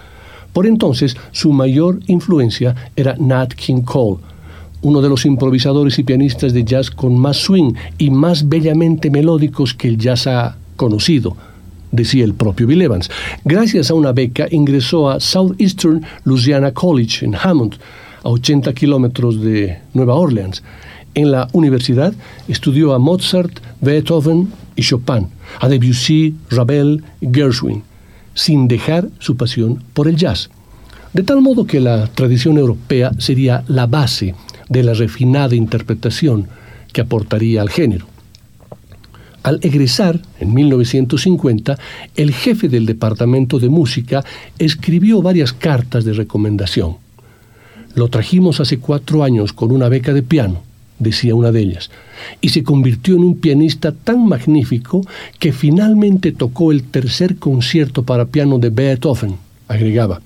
Por 0.53 0.66
entonces 0.66 1.16
su 1.33 1.53
mayor 1.53 2.01
influencia 2.07 2.75
era 2.94 3.16
Nat 3.18 3.55
King 3.55 3.83
Cole, 3.83 4.18
uno 4.87 5.03
de 5.03 5.09
los 5.09 5.27
improvisadores 5.27 5.99
y 5.99 6.05
pianistas 6.05 6.53
de 6.53 6.62
jazz 6.62 6.92
con 6.92 7.18
más 7.18 7.38
swing 7.38 7.72
y 7.99 8.11
más 8.11 8.49
bellamente 8.49 9.11
melódicos 9.11 9.75
que 9.75 9.88
el 9.88 9.99
jazz 9.99 10.29
ha 10.29 10.59
conocido, 10.77 11.37
decía 11.90 12.22
el 12.25 12.35
propio 12.35 12.68
Bill 12.68 12.83
Evans. 12.83 13.11
Gracias 13.44 13.90
a 13.90 13.94
una 13.94 14.12
beca 14.12 14.46
ingresó 14.49 15.11
a 15.11 15.18
Southeastern 15.18 16.07
Louisiana 16.22 16.70
College 16.70 17.27
en 17.27 17.35
Hammond, 17.35 17.75
a 18.22 18.29
80 18.29 18.72
kilómetros 18.75 19.40
de 19.40 19.77
Nueva 19.92 20.14
Orleans. 20.14 20.62
En 21.16 21.33
la 21.33 21.49
universidad 21.53 22.14
estudió 22.46 22.94
a 22.94 23.01
Mozart, 23.01 23.59
Beethoven 23.81 24.53
y 24.77 24.83
Chopin, 24.83 25.27
a 25.59 25.68
Debussy, 25.68 26.37
Ravel 26.49 27.03
Gershwin, 27.20 27.83
sin 28.35 28.68
dejar 28.68 29.09
su 29.18 29.37
pasión 29.37 29.83
por 29.94 30.07
el 30.07 30.14
jazz. 30.14 30.49
De 31.12 31.25
tal 31.25 31.42
modo 31.42 31.66
que 31.66 31.81
la 31.81 32.07
tradición 32.07 32.57
europea 32.57 33.11
sería 33.18 33.64
la 33.66 33.87
base 33.87 34.37
de 34.68 34.83
la 34.83 34.94
refinada 34.94 35.55
interpretación 35.55 36.48
que 36.92 37.00
aportaría 37.00 37.62
al 37.62 37.70
género. 37.70 38.07
Al 39.42 39.61
egresar, 39.62 40.20
en 40.40 40.55
1950, 40.55 41.79
el 42.16 42.33
jefe 42.33 42.68
del 42.68 42.85
Departamento 42.85 43.61
de 43.61 43.68
Música 43.68 44.24
escribió 44.59 45.22
varias 45.22 45.52
cartas 45.52 46.05
de 46.05 46.14
recomendación. 46.14 46.96
Lo 47.94 48.09
trajimos 48.09 48.59
hace 48.59 48.79
cuatro 48.79 49.22
años 49.22 49.52
con 49.52 49.70
una 49.70 49.88
beca 49.88 50.12
de 50.12 50.24
piano, 50.24 50.62
decía 50.98 51.37
una 51.37 51.52
de 51.52 51.61
ellas, 51.61 51.90
y 52.40 52.48
se 52.48 52.64
convirtió 52.64 53.14
en 53.14 53.22
un 53.22 53.38
pianista 53.38 53.92
tan 53.92 54.26
magnífico 54.26 55.07
que 55.38 55.52
finalmente 55.52 56.33
tocó 56.33 56.72
el 56.72 56.83
tercer 56.83 57.37
concierto 57.37 58.02
para 58.02 58.26
piano 58.26 58.59
de 58.59 58.70
Beethoven, 58.70 59.37
agregaba. 59.68 60.20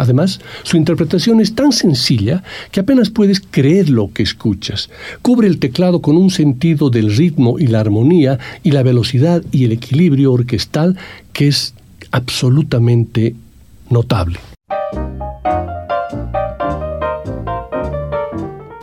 Además, 0.00 0.40
su 0.62 0.78
interpretación 0.78 1.40
es 1.40 1.54
tan 1.54 1.72
sencilla 1.72 2.42
que 2.72 2.80
apenas 2.80 3.10
puedes 3.10 3.38
creer 3.38 3.90
lo 3.90 4.10
que 4.10 4.22
escuchas. 4.22 4.88
Cubre 5.20 5.46
el 5.46 5.58
teclado 5.58 6.00
con 6.00 6.16
un 6.16 6.30
sentido 6.30 6.88
del 6.88 7.14
ritmo 7.14 7.58
y 7.58 7.66
la 7.66 7.80
armonía 7.80 8.38
y 8.62 8.70
la 8.70 8.82
velocidad 8.82 9.42
y 9.52 9.66
el 9.66 9.72
equilibrio 9.72 10.32
orquestal 10.32 10.96
que 11.34 11.48
es 11.48 11.74
absolutamente 12.12 13.34
notable. 13.90 14.38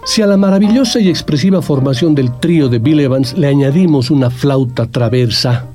Si 0.05 0.21
a 0.21 0.27
la 0.27 0.37
maravillosa 0.37 0.99
y 0.99 1.09
expresiva 1.09 1.63
formación 1.63 2.13
del 2.13 2.31
trío 2.39 2.69
de 2.69 2.77
Bill 2.77 2.99
Evans 2.99 3.35
le 3.35 3.47
añadimos 3.47 4.11
una 4.11 4.29
flauta 4.29 4.85
traversa, 4.85 5.65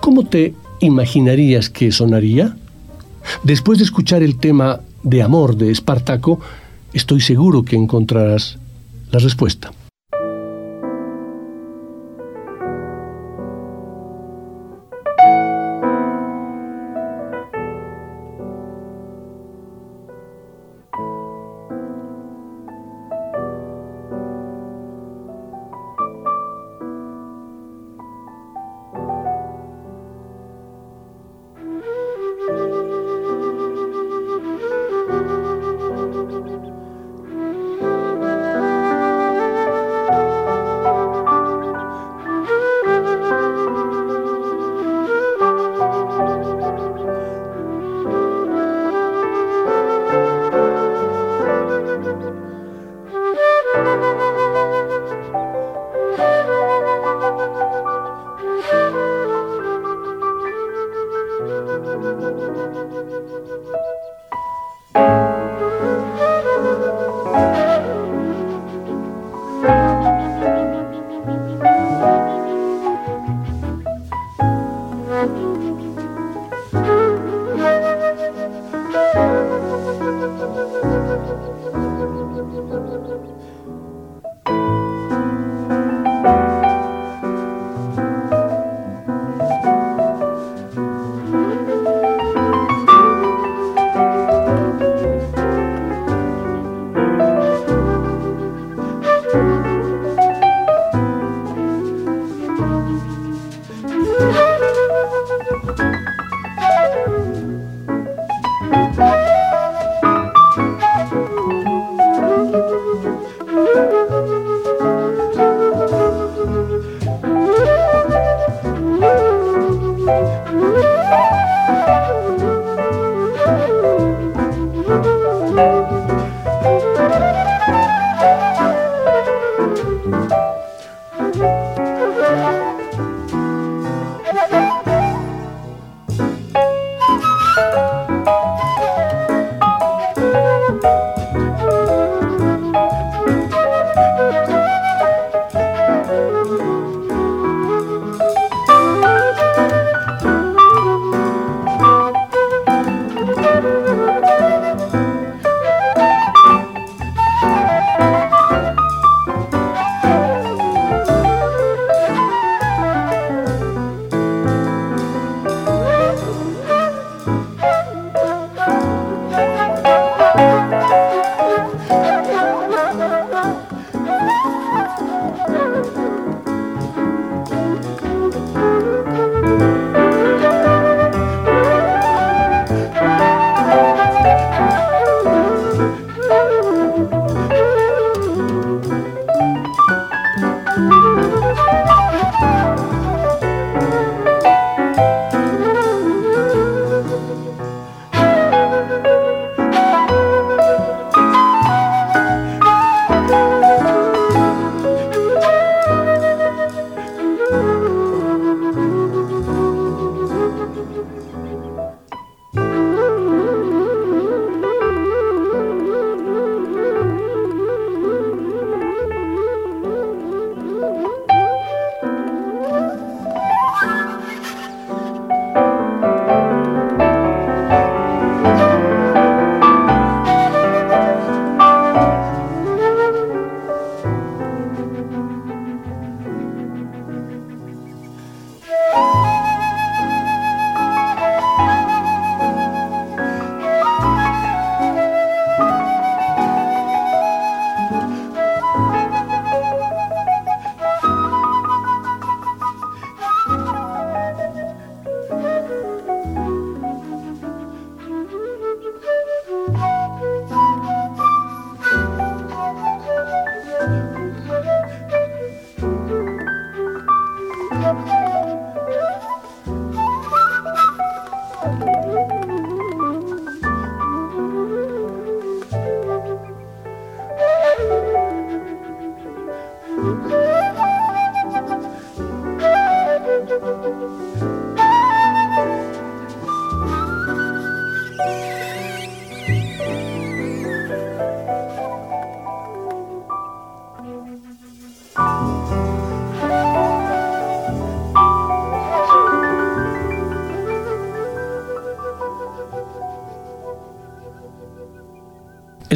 ¿cómo 0.00 0.24
te 0.24 0.54
imaginarías 0.80 1.68
que 1.68 1.92
sonaría? 1.92 2.56
Después 3.42 3.78
de 3.78 3.84
escuchar 3.84 4.22
el 4.22 4.38
tema 4.38 4.80
de 5.02 5.22
amor 5.22 5.56
de 5.56 5.70
Espartaco, 5.70 6.40
estoy 6.92 7.20
seguro 7.20 7.64
que 7.64 7.76
encontrarás 7.76 8.58
la 9.10 9.18
respuesta. 9.18 9.72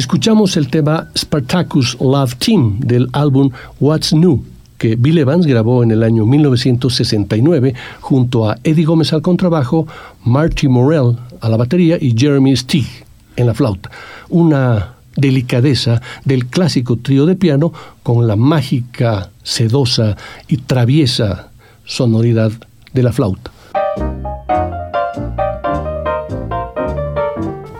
Escuchamos 0.07 0.55
el 0.55 0.69
tema 0.69 1.09
Spartacus 1.17 1.97
Love 1.99 2.35
Team 2.35 2.79
del 2.79 3.09
álbum 3.11 3.49
What's 3.81 4.13
New, 4.13 4.41
que 4.77 4.95
Bill 4.95 5.17
Evans 5.17 5.45
grabó 5.45 5.83
en 5.83 5.91
el 5.91 6.01
año 6.01 6.25
1969 6.25 7.73
junto 7.99 8.49
a 8.49 8.57
Eddie 8.63 8.85
Gómez 8.85 9.11
al 9.11 9.21
contrabajo, 9.21 9.85
Marty 10.23 10.69
Morell 10.69 11.17
a 11.41 11.49
la 11.49 11.57
batería 11.57 11.97
y 11.99 12.17
Jeremy 12.17 12.55
Stig 12.55 12.87
en 13.35 13.47
la 13.47 13.53
flauta. 13.53 13.91
Una 14.29 14.93
delicadeza 15.17 16.01
del 16.23 16.45
clásico 16.45 16.95
trío 16.95 17.25
de 17.25 17.35
piano 17.35 17.73
con 18.01 18.27
la 18.27 18.37
mágica, 18.37 19.31
sedosa 19.43 20.15
y 20.47 20.55
traviesa 20.55 21.49
sonoridad 21.83 22.53
de 22.93 23.03
la 23.03 23.11
flauta. 23.11 23.51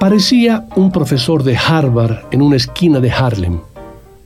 Parecía 0.08 0.66
un 0.78 0.90
profesor 0.90 1.44
de 1.44 1.58
Harvard 1.58 2.20
en 2.32 2.42
una 2.42 2.56
esquina 2.56 3.02
de 3.02 3.12
Harlem, 3.12 3.60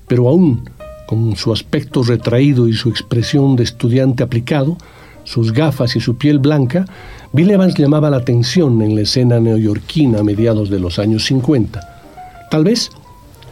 pero 0.08 0.30
aún 0.30 0.70
con 1.08 1.36
su 1.36 1.52
aspecto 1.52 2.04
retraído 2.04 2.68
y 2.68 2.74
su 2.74 2.90
expresión 2.90 3.56
de 3.56 3.64
estudiante 3.64 4.22
aplicado, 4.22 4.78
sus 5.24 5.52
gafas 5.52 5.96
y 5.96 6.00
su 6.00 6.18
piel 6.18 6.38
blanca, 6.38 6.86
Bill 7.34 7.50
Evans 7.50 7.74
llamaba 7.74 8.12
la 8.12 8.18
atención 8.18 8.80
en 8.84 8.94
la 8.94 9.02
escena 9.02 9.40
neoyorquina 9.40 10.20
a 10.20 10.24
mediados 10.24 10.70
de 10.70 10.80
los 10.80 11.00
años 11.00 11.26
50. 11.26 11.80
Tal 12.52 12.64
vez 12.64 12.92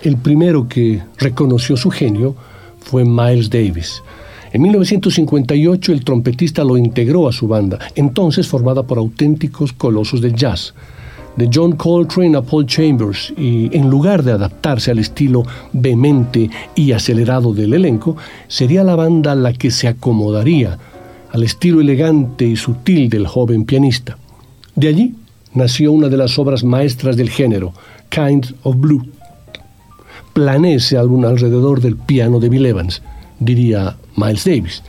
el 0.03 0.15
primero 0.17 0.67
que 0.69 1.01
reconoció 1.17 1.77
su 1.77 1.89
genio 1.89 2.35
fue 2.79 3.05
Miles 3.05 3.49
Davis. 3.49 4.03
En 4.53 4.61
1958 4.61 5.91
el 5.91 6.05
trompetista 6.05 6.63
lo 6.63 6.77
integró 6.77 7.27
a 7.27 7.31
su 7.31 7.47
banda, 7.47 7.79
entonces 7.95 8.47
formada 8.47 8.83
por 8.83 8.99
auténticos 8.99 9.73
colosos 9.73 10.21
del 10.21 10.35
jazz 10.35 10.75
de 11.39 11.49
John 11.51 11.77
Coltrane 11.77 12.35
a 12.35 12.41
Paul 12.41 12.65
Chambers 12.65 13.33
y 13.37 13.73
en 13.75 13.89
lugar 13.89 14.23
de 14.23 14.33
adaptarse 14.33 14.91
al 14.91 14.99
estilo 14.99 15.45
vehemente 15.71 16.49
y 16.75 16.91
acelerado 16.91 17.53
del 17.53 17.73
elenco, 17.73 18.17
sería 18.49 18.83
la 18.83 18.97
banda 18.97 19.33
la 19.35 19.53
que 19.53 19.71
se 19.71 19.87
acomodaría 19.87 20.77
al 21.31 21.43
estilo 21.43 21.79
elegante 21.79 22.45
y 22.45 22.57
sutil 22.57 23.09
del 23.09 23.25
joven 23.25 23.63
pianista. 23.63 24.17
De 24.75 24.89
allí 24.89 25.15
nació 25.53 25.93
una 25.93 26.09
de 26.09 26.17
las 26.17 26.37
obras 26.37 26.65
maestras 26.65 27.15
del 27.15 27.29
género, 27.29 27.71
Kind 28.09 28.55
of 28.63 28.75
Blue. 28.77 29.07
Planeé 30.33 30.75
ese 30.75 30.97
álbum 30.97 31.23
alrededor 31.23 31.79
del 31.79 31.95
piano 31.95 32.41
de 32.41 32.49
Bill 32.49 32.65
Evans, 32.65 33.01
diría 33.39 33.95
Miles 34.17 34.43
Davis. 34.43 34.83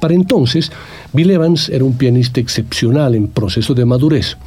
Para 0.00 0.14
entonces, 0.14 0.72
Bill 1.12 1.32
Evans 1.32 1.68
era 1.68 1.84
un 1.84 1.98
pianista 1.98 2.40
excepcional 2.40 3.14
en 3.14 3.28
proceso 3.28 3.74
de 3.74 3.84
madurez 3.84 4.38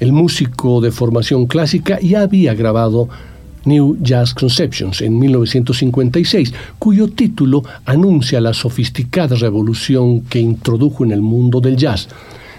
el 0.00 0.12
músico 0.12 0.80
de 0.80 0.90
formación 0.90 1.46
clásica 1.46 2.00
ya 2.00 2.22
había 2.22 2.54
grabado 2.54 3.08
New 3.66 3.98
Jazz 4.00 4.32
Conceptions 4.32 5.02
en 5.02 5.18
1956, 5.18 6.54
cuyo 6.78 7.08
título 7.08 7.62
anuncia 7.84 8.40
la 8.40 8.54
sofisticada 8.54 9.36
revolución 9.36 10.22
que 10.22 10.40
introdujo 10.40 11.04
en 11.04 11.12
el 11.12 11.20
mundo 11.20 11.60
del 11.60 11.76
jazz. 11.76 12.08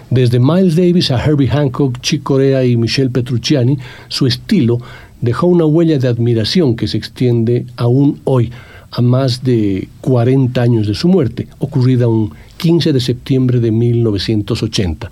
Desde 0.08 0.38
Miles 0.38 0.76
Davis 0.76 1.10
a 1.10 1.24
Herbie 1.24 1.48
Hancock, 1.48 2.00
Chick 2.00 2.22
Corea 2.22 2.64
y 2.64 2.76
Michel 2.76 3.10
Petrucciani, 3.10 3.76
su 4.06 4.28
estilo 4.28 4.78
dejó 5.20 5.48
una 5.48 5.64
huella 5.64 5.98
de 5.98 6.06
admiración 6.06 6.76
que 6.76 6.86
se 6.86 6.98
extiende 6.98 7.66
aún 7.76 8.20
hoy, 8.24 8.52
a 8.92 9.00
más 9.00 9.42
de 9.42 9.88
40 10.02 10.62
años 10.62 10.86
de 10.86 10.94
su 10.94 11.08
muerte, 11.08 11.48
ocurrida 11.58 12.06
un 12.06 12.30
15 12.58 12.92
de 12.92 13.00
septiembre 13.00 13.58
de 13.58 13.72
1980 13.72 15.10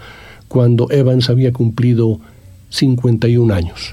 cuando 0.51 0.90
Evans 0.90 1.30
había 1.30 1.53
cumplido 1.53 2.18
51 2.70 3.55
años. 3.55 3.92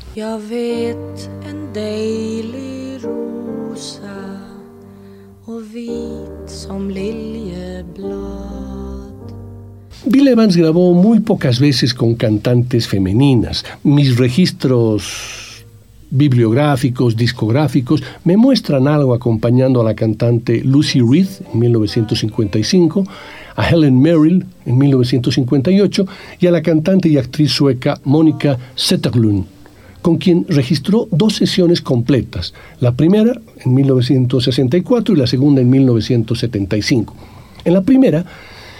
Bill 10.05 10.27
Evans 10.27 10.57
grabó 10.57 10.93
muy 10.95 11.19
pocas 11.19 11.59
veces 11.59 11.93
con 11.93 12.15
cantantes 12.15 12.87
femeninas. 12.87 13.63
Mis 13.83 14.17
registros 14.17 15.63
bibliográficos, 16.09 17.15
discográficos, 17.15 18.01
me 18.23 18.35
muestran 18.35 18.87
algo 18.87 19.13
acompañando 19.13 19.81
a 19.81 19.83
la 19.83 19.93
cantante 19.93 20.63
Lucy 20.63 21.01
Reed 21.01 21.27
en 21.53 21.59
1955, 21.59 23.03
a 23.57 23.69
Helen 23.69 23.99
Merrill 23.99 24.45
en 24.65 24.77
1958 24.77 26.07
y 26.39 26.47
a 26.47 26.51
la 26.51 26.61
cantante 26.61 27.09
y 27.09 27.17
actriz 27.17 27.51
sueca 27.51 27.99
Mónica 28.05 28.57
Zetterlund, 28.77 29.45
con 30.01 30.17
quien 30.17 30.45
registró 30.47 31.07
dos 31.11 31.35
sesiones 31.35 31.81
completas, 31.81 32.53
la 32.79 32.93
primera 32.93 33.33
en 33.65 33.73
1964 33.73 35.15
y 35.15 35.17
la 35.17 35.27
segunda 35.27 35.61
en 35.61 35.69
1975. 35.69 37.13
En 37.65 37.73
la 37.73 37.81
primera 37.81 38.25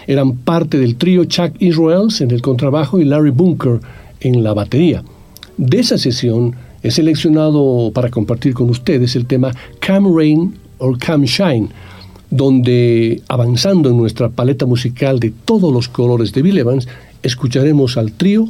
eran 0.06 0.38
parte 0.38 0.78
del 0.78 0.96
trío 0.96 1.26
Chuck 1.26 1.54
Israels 1.60 2.22
en 2.22 2.32
el 2.32 2.42
contrabajo 2.42 3.00
y 3.00 3.06
Larry 3.06 3.32
Bunker 3.32 3.82
en 4.22 4.44
la 4.44 4.54
batería. 4.54 5.04
De 5.58 5.80
esa 5.80 5.98
sesión 5.98 6.56
he 6.84 6.92
seleccionado 6.92 7.92
para 7.94 8.10
compartir 8.10 8.54
con 8.54 8.70
ustedes 8.70 9.16
el 9.16 9.26
tema 9.26 9.52
Come 9.86 10.10
Rain 10.16 10.54
or 10.78 10.98
Come 11.04 11.26
Shine, 11.26 11.70
donde 12.30 13.22
avanzando 13.28 13.90
en 13.90 13.98
nuestra 13.98 14.30
paleta 14.30 14.66
musical 14.66 15.20
de 15.20 15.32
todos 15.32 15.74
los 15.74 15.88
colores 15.88 16.34
de 16.34 16.42
Bill 16.42 16.58
Evans, 16.58 16.88
escucharemos 17.24 17.98
al 17.98 18.12
trío 18.12 18.50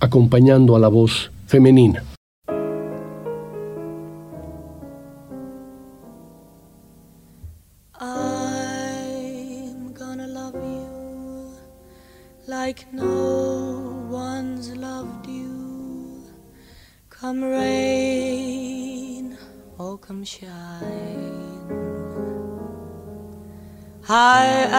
acompañando 0.00 0.76
a 0.76 0.78
la 0.78 0.88
voz 0.88 1.30
femenina. 1.46 2.04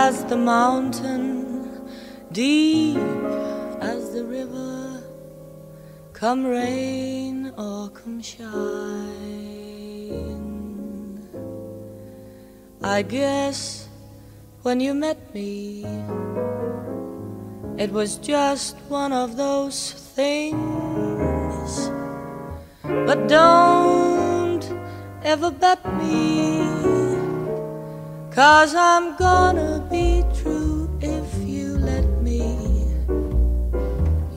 As 0.09 0.25
the 0.25 0.35
mountain, 0.35 1.85
deep 2.31 2.97
as 3.79 4.11
the 4.15 4.23
river. 4.25 5.03
Come 6.13 6.43
rain 6.47 7.53
or 7.55 7.89
come 7.89 8.19
shine. 8.19 8.49
I 12.81 13.03
guess 13.03 13.87
when 14.63 14.79
you 14.79 14.95
met 14.95 15.19
me 15.35 15.85
it 17.77 17.91
was 17.91 18.17
just 18.17 18.77
one 18.89 19.13
of 19.13 19.37
those 19.37 19.93
things. 20.17 21.69
But 22.81 23.27
don't 23.27 24.65
ever 25.23 25.51
bet 25.51 25.85
me, 26.01 26.78
cause 28.31 28.73
I'm 28.75 29.15
gonna 29.17 29.85
be 29.89 30.23
true 30.41 30.89
if 31.01 31.27
you 31.47 31.77
let 31.77 32.05
me. 32.21 32.57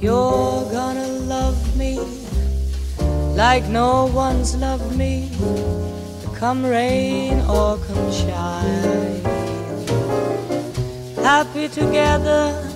You're 0.00 0.64
gonna 0.70 1.08
love 1.34 1.76
me 1.76 2.00
like 3.36 3.64
no 3.68 4.06
one's 4.06 4.56
loved 4.56 4.96
me, 4.96 5.30
come 6.34 6.64
rain 6.64 7.40
or 7.48 7.78
come 7.78 8.12
shine. 8.12 9.22
Happy 11.16 11.68
together 11.68 12.72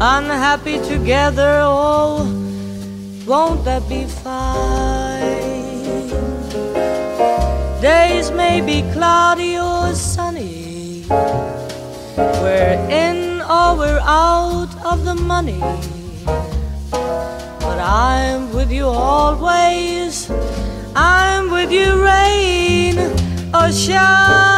unhappy 0.00 0.78
together. 0.86 1.60
Oh, 1.62 2.22
won't 3.26 3.64
that 3.64 3.88
be 3.88 4.04
fine? 4.04 4.87
Days 8.28 8.36
may 8.36 8.60
be 8.60 8.82
cloudy 8.92 9.58
or 9.58 9.94
sunny. 9.94 11.04
We're 11.08 12.78
in 12.90 13.40
or 13.40 13.76
we're 13.76 14.00
out 14.02 14.68
of 14.84 15.04
the 15.04 15.14
money. 15.14 15.60
But 16.90 17.78
I'm 17.80 18.52
with 18.52 18.70
you 18.70 18.86
always. 18.86 20.30
I'm 20.94 21.50
with 21.50 21.72
you, 21.72 22.02
rain 22.02 22.98
or 23.54 23.72
shine. 23.72 24.57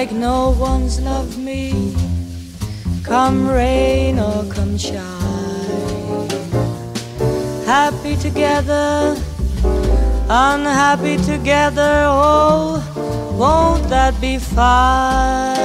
Like 0.00 0.12
no 0.12 0.50
one's 0.58 1.00
loved 1.00 1.38
me, 1.38 1.94
come 3.02 3.48
rain 3.48 4.18
or 4.18 4.44
come 4.52 4.76
shine. 4.76 6.28
Happy 7.64 8.14
together, 8.16 9.16
unhappy 10.28 11.16
together, 11.32 11.94
oh, 12.08 12.84
won't 13.40 13.88
that 13.88 14.20
be 14.20 14.36
fine? 14.36 15.56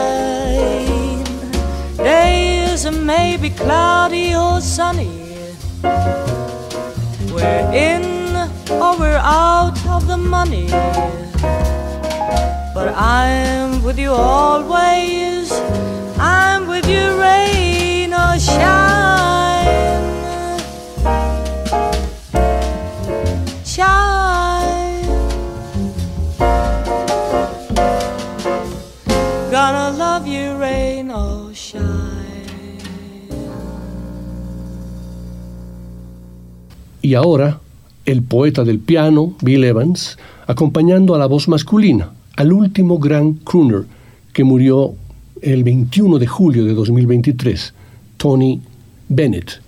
Days 1.98 2.90
may 2.90 3.36
be 3.36 3.50
cloudy 3.50 4.34
or 4.34 4.62
sunny, 4.62 5.36
we're 7.34 7.70
in 7.90 8.06
or 8.82 8.98
we're 8.98 9.24
out 9.50 9.78
of 9.88 10.08
the 10.08 10.16
money 10.16 10.70
but 12.74 12.94
I'm 12.96 13.84
with 13.84 14.00
you 14.00 14.12
always. 14.12 15.52
I'm 16.18 16.68
with 16.68 16.88
you, 16.88 17.20
rain 17.20 18.14
or 18.14 18.40
shine. 18.40 19.72
Shine. 23.66 25.08
Gonna 29.52 29.92
love 29.98 30.28
you, 30.28 30.58
rain 30.58 31.12
or 31.12 31.54
shine. 31.54 32.12
Y 37.02 37.16
ahora, 37.16 37.60
el 38.06 38.22
poeta 38.22 38.64
del 38.64 38.80
piano, 38.80 39.34
Bill 39.42 39.64
Evans, 39.64 40.18
acompañando 40.48 41.16
a 41.16 41.18
la 41.18 41.26
voz 41.26 41.48
masculina, 41.48 42.12
al 42.42 42.54
último 42.54 42.98
gran 42.98 43.34
crooner 43.34 43.84
que 44.34 44.44
murió 44.44 44.96
el 45.44 45.64
21 45.64 46.18
de 46.18 46.26
julio 46.26 46.66
de 46.66 46.74
2023, 46.74 47.72
Tony 48.18 48.60
Bennett. 49.08 49.62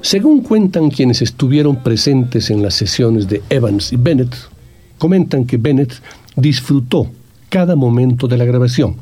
Según 0.00 0.40
cuentan 0.40 0.88
quienes 0.88 1.20
estuvieron 1.20 1.76
presentes 1.82 2.48
en 2.48 2.62
las 2.62 2.72
sesiones 2.72 3.28
de 3.28 3.42
Evans 3.50 3.92
y 3.92 3.96
Bennett, 3.96 4.34
comentan 4.96 5.44
que 5.44 5.58
Bennett 5.58 5.92
disfrutó 6.34 7.08
cada 7.50 7.76
momento 7.76 8.26
de 8.26 8.38
la 8.38 8.46
grabación 8.46 8.96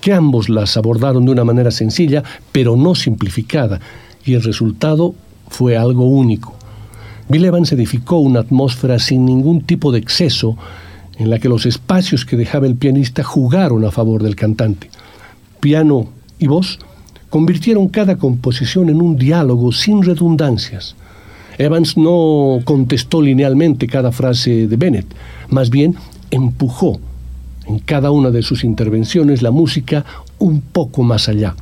que 0.00 0.14
ambos 0.14 0.48
las 0.48 0.78
abordaron 0.78 1.26
de 1.26 1.32
una 1.32 1.44
manera 1.44 1.70
sencilla, 1.70 2.22
pero 2.52 2.74
no 2.74 2.94
simplificada, 2.94 3.80
y 4.24 4.32
el 4.32 4.42
resultado 4.42 5.14
fue 5.48 5.76
algo 5.76 6.06
único. 6.06 6.54
Bill 7.28 7.46
Evans 7.46 7.72
edificó 7.72 8.18
una 8.18 8.40
atmósfera 8.40 8.98
sin 8.98 9.24
ningún 9.24 9.62
tipo 9.62 9.92
de 9.92 9.98
exceso, 9.98 10.56
en 11.16 11.30
la 11.30 11.38
que 11.38 11.48
los 11.48 11.64
espacios 11.64 12.26
que 12.26 12.36
dejaba 12.36 12.66
el 12.66 12.76
pianista 12.76 13.22
jugaron 13.22 13.84
a 13.84 13.90
favor 13.90 14.22
del 14.22 14.36
cantante. 14.36 14.90
Piano 15.60 16.08
y 16.38 16.46
voz 16.46 16.78
convirtieron 17.30 17.88
cada 17.88 18.16
composición 18.16 18.90
en 18.90 19.00
un 19.00 19.16
diálogo 19.16 19.72
sin 19.72 20.02
redundancias. 20.02 20.96
Evans 21.56 21.96
no 21.96 22.58
contestó 22.64 23.22
linealmente 23.22 23.86
cada 23.86 24.12
frase 24.12 24.66
de 24.66 24.76
Bennett, 24.76 25.06
más 25.48 25.70
bien 25.70 25.94
empujó 26.30 26.98
en 27.66 27.78
cada 27.78 28.10
una 28.10 28.30
de 28.30 28.42
sus 28.42 28.64
intervenciones 28.64 29.40
la 29.40 29.50
música 29.50 30.04
un 30.38 30.60
poco 30.60 31.02
más 31.02 31.28
allá. 31.28 31.54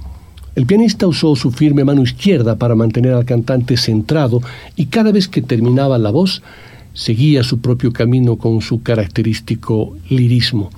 El 0.55 0.67
pianista 0.67 1.07
usó 1.07 1.35
su 1.35 1.51
firme 1.51 1.83
mano 1.83 2.03
izquierda 2.03 2.57
para 2.57 2.75
mantener 2.75 3.15
al 3.15 3.25
cantante 3.25 3.79
centrado 3.79 4.43
y 4.77 4.87
cada 4.87 5.11
vez 5.11 5.27
que 5.27 5.41
terminaba 5.41 5.97
la 5.97 6.11
voz, 6.11 6.43
seguía 6.93 7.43
su 7.43 7.61
propio 7.61 7.93
camino 7.93 8.37
con 8.37 8.61
su 8.61 8.83
característico 8.83 9.97
lirismo. 10.11 10.71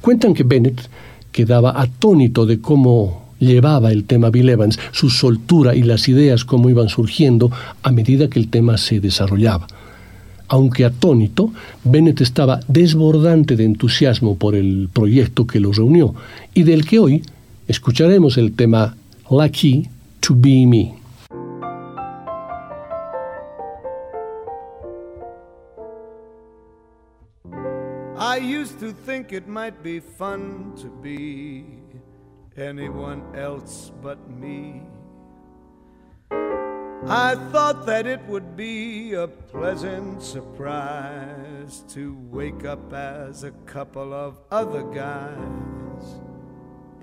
Cuentan 0.00 0.34
que 0.34 0.42
Bennett 0.42 0.88
quedaba 1.30 1.80
atónito 1.80 2.46
de 2.46 2.60
cómo 2.60 3.22
llevaba 3.38 3.92
el 3.92 4.04
tema 4.04 4.30
Bill 4.30 4.48
Evans, 4.48 4.80
su 4.90 5.08
soltura 5.08 5.76
y 5.76 5.82
las 5.82 6.08
ideas 6.08 6.44
cómo 6.44 6.68
iban 6.68 6.88
surgiendo 6.88 7.52
a 7.84 7.92
medida 7.92 8.28
que 8.28 8.40
el 8.40 8.48
tema 8.48 8.76
se 8.76 8.98
desarrollaba. 8.98 9.68
Aunque 10.48 10.84
atónito, 10.84 11.52
Bennett 11.84 12.20
estaba 12.20 12.58
desbordante 12.66 13.54
de 13.56 13.64
entusiasmo 13.64 14.36
por 14.36 14.56
el 14.56 14.88
proyecto 14.92 15.46
que 15.46 15.60
los 15.60 15.76
reunió 15.76 16.14
y 16.54 16.64
del 16.64 16.84
que 16.84 16.98
hoy 16.98 17.22
escucharemos 17.68 18.36
el 18.36 18.52
tema 18.52 18.96
Lucky 19.32 19.88
to 20.20 20.34
Be 20.34 20.66
Me. 20.66 20.94
I 28.18 28.36
used 28.36 28.78
to 28.80 28.92
think 28.92 29.32
it 29.32 29.48
might 29.48 29.82
be 29.82 30.00
fun 30.00 30.74
to 30.82 30.88
be 30.88 31.64
anyone 32.58 33.22
else 33.34 33.90
but 34.02 34.18
me. 34.28 34.82
I 36.30 37.34
thought 37.52 37.86
that 37.86 38.06
it 38.06 38.20
would 38.26 38.54
be 38.54 39.14
a 39.14 39.28
pleasant 39.28 40.22
surprise 40.22 41.82
to 41.94 42.18
wake 42.30 42.66
up 42.66 42.92
as 42.92 43.44
a 43.44 43.52
couple 43.64 44.12
of 44.12 44.38
other 44.50 44.82
guys. 44.82 45.81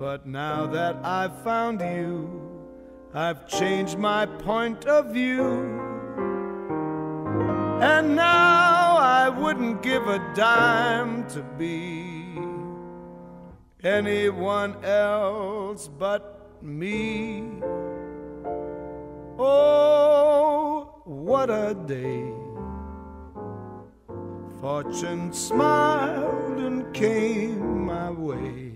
But 0.00 0.24
now 0.24 0.66
that 0.68 0.96
I've 1.04 1.42
found 1.42 1.82
you, 1.82 2.40
I've 3.12 3.46
changed 3.46 3.98
my 3.98 4.24
point 4.24 4.86
of 4.86 5.12
view. 5.12 5.78
And 7.82 8.16
now 8.16 8.96
I 8.96 9.28
wouldn't 9.28 9.82
give 9.82 10.08
a 10.08 10.18
dime 10.34 11.28
to 11.28 11.42
be 11.58 12.34
anyone 13.84 14.82
else 14.82 15.86
but 15.86 16.62
me. 16.62 17.60
Oh, 19.38 21.02
what 21.04 21.50
a 21.50 21.74
day! 21.74 22.32
Fortune 24.62 25.30
smiled 25.34 26.58
and 26.58 26.90
came 26.94 27.84
my 27.84 28.10
way, 28.10 28.69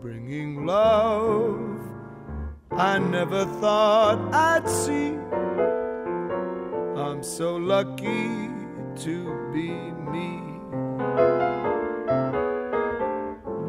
bringing 0.00 0.64
love 0.64 1.78
I 2.70 2.98
never 2.98 3.44
thought 3.60 4.32
I'd 4.32 4.68
see. 4.68 5.16
I'm 6.96 7.24
so 7.24 7.56
lucky 7.56 8.50
to 9.02 9.50
be 9.52 9.70
me. 10.12 10.38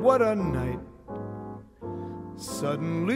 What 0.03 0.21
a 0.21 0.36
night! 0.36 0.80
Suddenly 2.36 3.15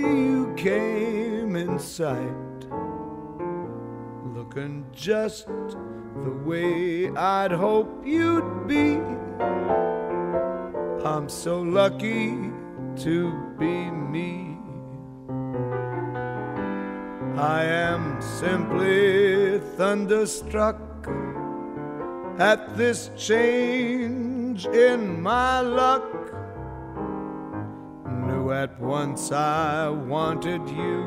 you 0.00 0.54
came 0.56 1.56
in 1.56 1.78
sight, 1.78 2.60
looking 4.34 4.86
just 4.92 5.46
the 5.46 6.32
way 6.44 7.10
I'd 7.10 7.52
hope 7.52 8.06
you'd 8.06 8.66
be. 8.66 8.98
I'm 11.04 11.28
so 11.28 11.60
lucky 11.60 12.50
to 13.04 13.32
be 13.58 13.90
me. 13.90 14.58
I 17.36 17.64
am 17.64 18.20
simply 18.20 19.60
thunderstruck 19.76 20.76
at 22.38 22.76
this 22.76 23.10
change 23.16 24.66
in 24.66 25.22
my 25.22 25.60
luck 25.60 26.04
Knew 28.48 28.50
at 28.50 28.80
once 28.80 29.32
I 29.32 29.88
wanted 29.88 30.68
you. 30.68 31.04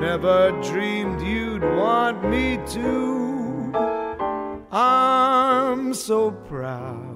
Never 0.00 0.50
dreamed 0.62 1.20
you'd 1.22 1.62
want 1.62 2.28
me 2.28 2.58
to. 2.68 3.72
I'm 4.72 5.94
so 5.94 6.30
proud 6.30 7.15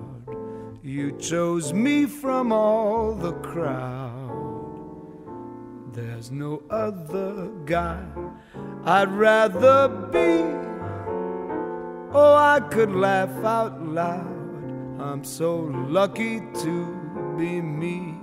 you 0.90 1.12
chose 1.18 1.72
me 1.72 2.04
from 2.04 2.52
all 2.52 3.14
the 3.14 3.32
crowd. 3.34 4.26
There's 5.92 6.32
no 6.32 6.62
other 6.68 7.48
guy 7.64 8.04
I'd 8.84 9.12
rather 9.12 9.88
be. 10.10 10.42
Oh, 12.12 12.34
I 12.34 12.58
could 12.72 12.90
laugh 12.90 13.44
out 13.44 13.80
loud. 13.86 14.26
I'm 15.00 15.22
so 15.22 15.58
lucky 15.88 16.40
to 16.62 17.34
be 17.38 17.60
me. 17.60 18.16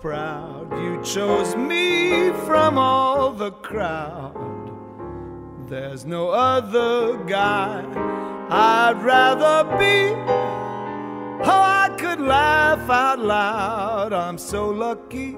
Proud 0.00 0.72
you 0.78 1.02
chose 1.02 1.56
me 1.56 2.30
from 2.46 2.78
all 2.78 3.32
the 3.32 3.50
crowd. 3.50 4.70
There's 5.68 6.04
no 6.04 6.30
other 6.30 7.16
guy 7.24 7.84
I'd 8.50 9.02
rather 9.02 9.64
be. 9.76 10.14
Oh, 11.44 11.62
I 11.62 11.94
could 11.98 12.20
laugh 12.20 12.88
out 12.90 13.18
loud. 13.18 14.12
I'm 14.12 14.38
so 14.38 14.68
lucky 14.68 15.36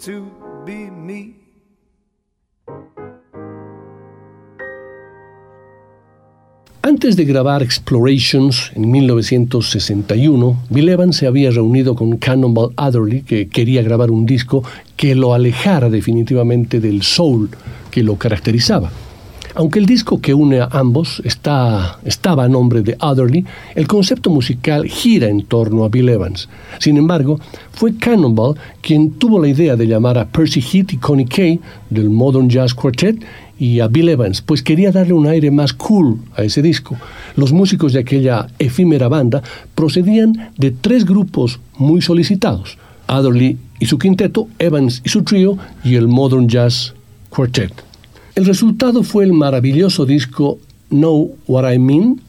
to 0.00 0.30
be 0.64 0.90
me. 0.90 1.47
Antes 7.08 7.24
de 7.24 7.32
grabar 7.32 7.62
Explorations 7.62 8.70
en 8.74 8.90
1961, 8.90 10.64
Bill 10.68 10.88
Evans 10.90 11.16
se 11.16 11.26
había 11.26 11.50
reunido 11.50 11.94
con 11.94 12.18
Cannonball 12.18 12.74
Adderley, 12.76 13.22
que 13.22 13.48
quería 13.48 13.80
grabar 13.80 14.10
un 14.10 14.26
disco 14.26 14.62
que 14.94 15.14
lo 15.14 15.32
alejara 15.32 15.88
definitivamente 15.88 16.80
del 16.80 17.02
soul 17.02 17.48
que 17.90 18.02
lo 18.02 18.16
caracterizaba. 18.16 18.90
Aunque 19.54 19.78
el 19.78 19.86
disco 19.86 20.20
que 20.20 20.34
une 20.34 20.60
a 20.60 20.68
ambos 20.70 21.22
está, 21.24 21.98
estaba 22.04 22.44
a 22.44 22.48
nombre 22.48 22.82
de 22.82 22.96
Otherly, 23.00 23.44
el 23.74 23.88
concepto 23.88 24.28
musical 24.28 24.86
gira 24.86 25.28
en 25.28 25.46
torno 25.46 25.84
a 25.84 25.88
Bill 25.88 26.10
Evans. 26.10 26.48
Sin 26.78 26.98
embargo, 26.98 27.40
fue 27.72 27.96
Cannonball 27.96 28.56
quien 28.82 29.12
tuvo 29.12 29.40
la 29.40 29.48
idea 29.48 29.76
de 29.76 29.86
llamar 29.86 30.18
a 30.18 30.26
Percy 30.26 30.60
Heath 30.60 30.92
y 30.92 30.98
Connie 30.98 31.24
Kay 31.24 31.58
del 31.88 32.10
Modern 32.10 32.50
Jazz 32.50 32.74
Quartet 32.74 33.24
y 33.58 33.80
a 33.80 33.88
Bill 33.88 34.08
Evans, 34.08 34.40
pues 34.40 34.62
quería 34.62 34.92
darle 34.92 35.12
un 35.12 35.26
aire 35.26 35.50
más 35.50 35.72
cool 35.72 36.18
a 36.36 36.42
ese 36.42 36.62
disco. 36.62 36.96
Los 37.36 37.52
músicos 37.52 37.92
de 37.92 38.00
aquella 38.00 38.46
efímera 38.58 39.08
banda 39.08 39.42
procedían 39.74 40.50
de 40.56 40.70
tres 40.70 41.04
grupos 41.04 41.60
muy 41.76 42.00
solicitados, 42.00 42.78
Adderley 43.06 43.58
y 43.80 43.86
su 43.86 43.98
quinteto, 43.98 44.48
Evans 44.58 45.02
y 45.04 45.08
su 45.08 45.22
trío 45.22 45.58
y 45.84 45.96
el 45.96 46.08
Modern 46.08 46.48
Jazz 46.48 46.94
Quartet. 47.30 47.72
El 48.34 48.46
resultado 48.46 49.02
fue 49.02 49.24
el 49.24 49.32
maravilloso 49.32 50.06
disco 50.06 50.58
Know 50.90 51.36
What 51.46 51.72
I 51.72 51.78
Mean, 51.78 52.20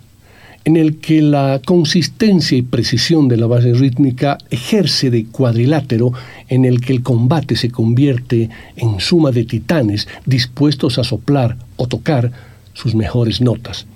en 0.70 0.78
el 0.78 0.97
que 0.97 1.24
la 1.24 1.59
consistencia 1.65 2.55
y 2.55 2.61
precisión 2.61 3.28
de 3.28 3.38
la 3.38 3.47
base 3.47 3.74
rítmica 3.74 4.38
ejerce 4.51 5.09
de 5.09 5.26
cuadrilátero 5.26 6.13
en 6.47 6.63
el 6.63 6.80
que 6.80 6.93
el 6.93 7.01
combate 7.01 7.55
se 7.55 7.72
convierte 7.72 8.51
en 8.76 8.99
suma 8.99 9.32
de 9.32 9.45
titanes 9.45 10.07
dispuestos 10.28 10.99
a 10.99 11.03
soplar 11.03 11.57
o 11.76 11.88
tocar 11.88 12.32
sus 12.76 12.93
mejores 12.93 13.41
notas. 13.41 13.88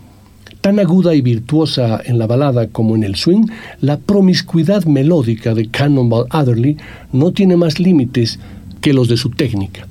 Tan 0.62 0.80
aguda 0.80 1.14
y 1.14 1.22
virtuosa 1.22 2.02
en 2.04 2.18
la 2.18 2.26
balada 2.26 2.66
como 2.66 2.96
en 2.96 3.04
el 3.04 3.18
swing, 3.18 3.46
la 3.80 4.00
promiscuidad 4.00 4.84
melódica 4.86 5.54
de 5.54 5.68
Cannonball 5.68 6.26
Adderley 6.32 6.78
no 7.12 7.34
tiene 7.34 7.56
más 7.56 7.80
límites 7.80 8.40
que 8.82 8.94
los 8.94 9.08
de 9.08 9.18
su 9.18 9.30
técnica 9.30 9.86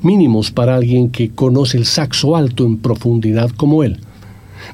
mínimos 0.00 0.52
para 0.52 0.76
alguien 0.76 1.10
que 1.10 1.30
conoce 1.30 1.76
el 1.76 1.84
saxo 1.84 2.36
alto 2.36 2.64
en 2.64 2.78
profundidad 2.78 3.50
como 3.50 3.82
él. 3.82 3.98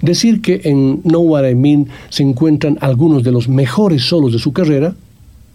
Decir 0.03 0.41
que 0.41 0.61
en 0.65 1.03
Know 1.03 1.23
What 1.23 1.49
I 1.49 1.55
Mean 1.55 1.89
se 2.09 2.23
encuentran 2.23 2.79
algunos 2.81 3.23
de 3.23 3.33
los 3.33 3.49
mejores 3.49 4.03
solos 4.03 4.33
de 4.33 4.39
su 4.39 4.53
carrera, 4.53 4.95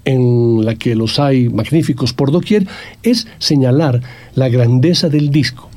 en 0.06 0.66
la 0.66 0.76
que 0.76 0.96
los 0.96 1.20
hay 1.20 1.50
magníficos 1.50 2.14
por 2.14 2.32
doquier, 2.32 2.68
es 3.04 3.28
señalar 3.38 4.02
la 4.36 4.50
grandeza 4.50 5.10
del 5.10 5.30
disco. 5.30 5.70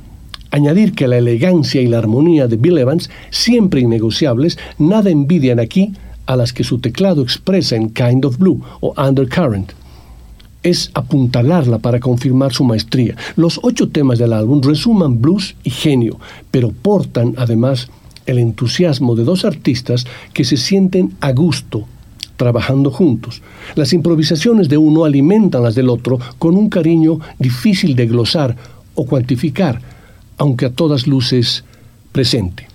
Añadir 0.50 0.92
que 0.92 1.08
la 1.08 1.18
elegancia 1.18 1.80
y 1.80 1.86
la 1.86 1.98
armonía 1.98 2.46
de 2.46 2.56
Bill 2.56 2.78
Evans, 2.78 3.10
siempre 3.30 3.80
innegociables, 3.80 4.58
nada 4.78 5.10
envidian 5.10 5.60
aquí 5.60 5.92
a 6.26 6.36
las 6.36 6.52
que 6.52 6.64
su 6.64 6.78
teclado 6.78 7.22
expresa 7.22 7.76
en 7.76 7.90
Kind 7.90 8.24
of 8.24 8.38
Blue 8.38 8.60
o 8.80 8.94
Undercurrent 8.96 9.72
es 10.62 10.90
apuntalarla 10.94 11.78
para 11.78 12.00
confirmar 12.00 12.52
su 12.52 12.64
maestría. 12.64 13.16
Los 13.36 13.60
ocho 13.62 13.88
temas 13.88 14.18
del 14.18 14.32
álbum 14.32 14.60
resuman 14.62 15.20
blues 15.20 15.56
y 15.64 15.70
genio, 15.70 16.18
pero 16.50 16.70
portan 16.70 17.34
además 17.36 17.90
el 18.26 18.38
entusiasmo 18.38 19.14
de 19.14 19.24
dos 19.24 19.44
artistas 19.44 20.06
que 20.32 20.44
se 20.44 20.56
sienten 20.56 21.14
a 21.20 21.32
gusto 21.32 21.86
trabajando 22.36 22.90
juntos. 22.90 23.42
Las 23.76 23.92
improvisaciones 23.92 24.68
de 24.68 24.76
uno 24.76 25.04
alimentan 25.04 25.62
las 25.62 25.74
del 25.74 25.88
otro 25.88 26.18
con 26.38 26.56
un 26.56 26.68
cariño 26.68 27.20
difícil 27.38 27.94
de 27.94 28.06
glosar 28.06 28.56
o 28.94 29.06
cuantificar, 29.06 29.80
aunque 30.38 30.66
a 30.66 30.70
todas 30.70 31.06
luces 31.06 31.64
presente. 32.10 32.71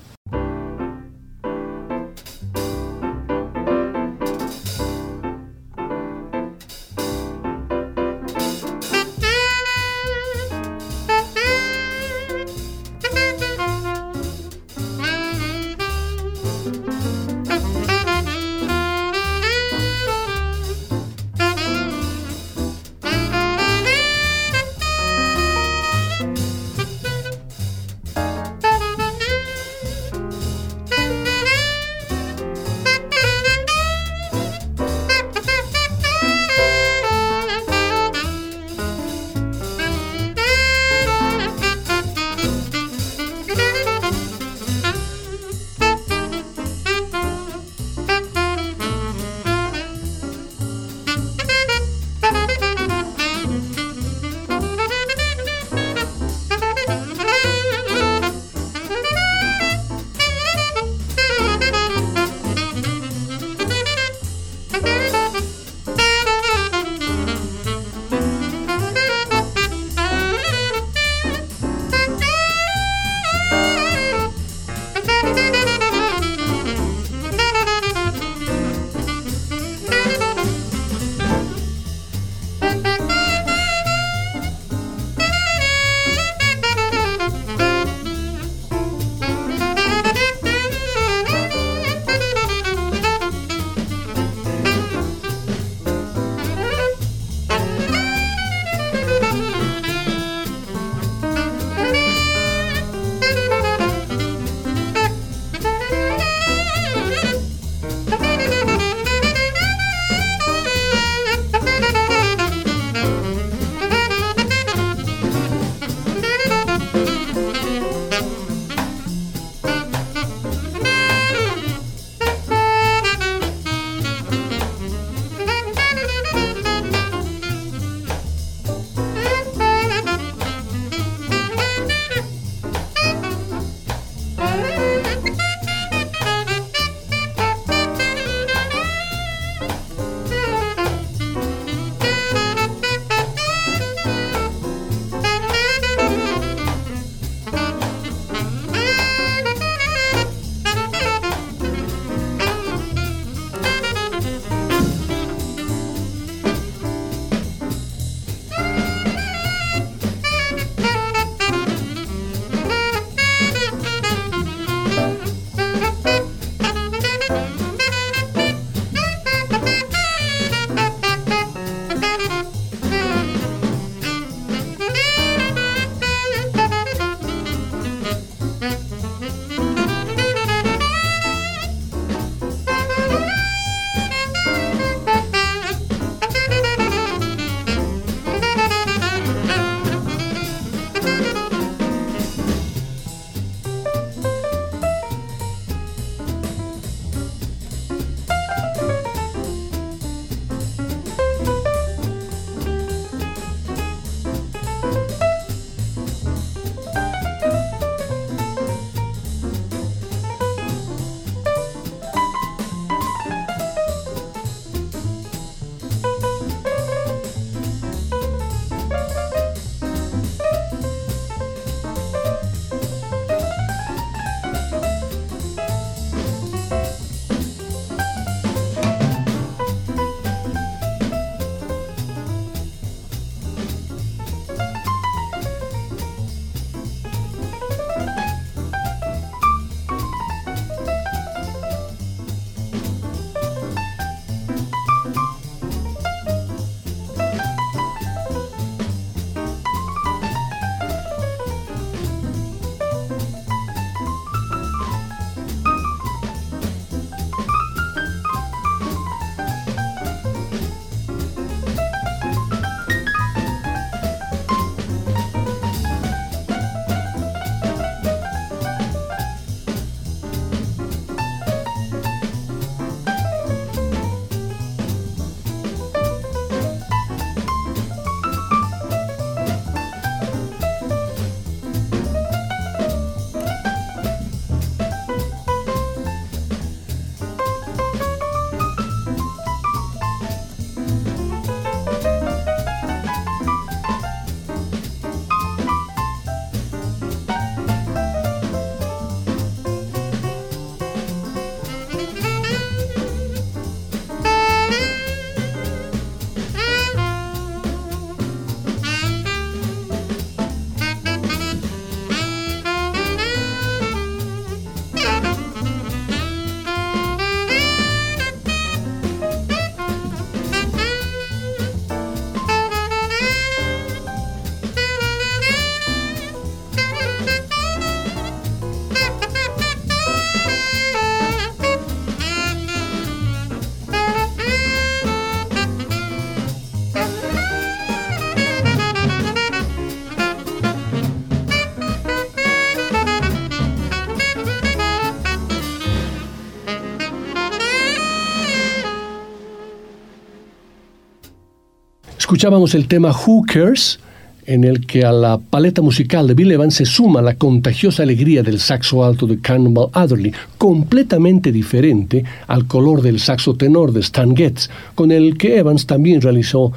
Escuchábamos 352.27 352.75
el 352.75 352.89
tema 352.89 353.11
Who 353.11 353.43
Cares, 353.47 354.01
en 354.45 354.65
el 354.65 354.85
que 354.85 355.05
a 355.05 355.13
la 355.13 355.37
paleta 355.37 355.81
musical 355.81 356.27
de 356.27 356.33
Bill 356.33 356.51
Evans 356.51 356.75
se 356.75 356.85
suma 356.85 357.21
la 357.21 357.35
contagiosa 357.35 358.03
alegría 358.03 358.43
del 358.43 358.59
saxo 358.59 359.05
alto 359.05 359.27
de 359.27 359.39
Cannonball 359.39 359.91
Adderley, 359.93 360.33
completamente 360.57 361.53
diferente 361.53 362.25
al 362.47 362.67
color 362.67 363.01
del 363.01 363.21
saxo 363.21 363.55
tenor 363.55 363.93
de 363.93 364.01
Stan 364.01 364.35
Getz, 364.35 364.69
con 364.93 365.13
el 365.13 365.37
que 365.37 365.57
Evans 365.57 365.87
también 365.87 366.19
realizó 366.19 366.73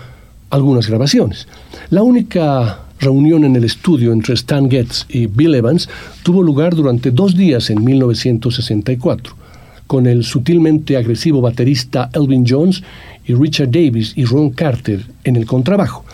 algunas 0.51 0.87
grabaciones. 0.87 1.49
La 1.91 2.05
única 2.05 2.83
reunión 3.01 3.43
en 3.45 3.57
el 3.57 3.65
estudio 3.65 4.13
entre 4.13 4.35
Stan 4.35 4.71
Getz 4.71 5.05
y 5.09 5.27
Bill 5.27 5.57
Evans 5.57 5.89
tuvo 6.23 6.45
lugar 6.45 6.77
durante 6.77 7.11
dos 7.11 7.37
días 7.37 7.71
en 7.71 7.83
1964, 7.83 9.35
con 9.89 10.07
el 10.07 10.23
sutilmente 10.23 10.97
agresivo 10.97 11.41
baterista 11.41 12.09
Elvin 12.15 12.47
Jones 12.49 12.85
Richard 13.35 13.71
Davis 13.71 14.13
y 14.17 14.25
Ron 14.25 14.51
Carter 14.51 15.05
en 15.25 15.37
el 15.37 15.47
contrabajo. 15.47 16.05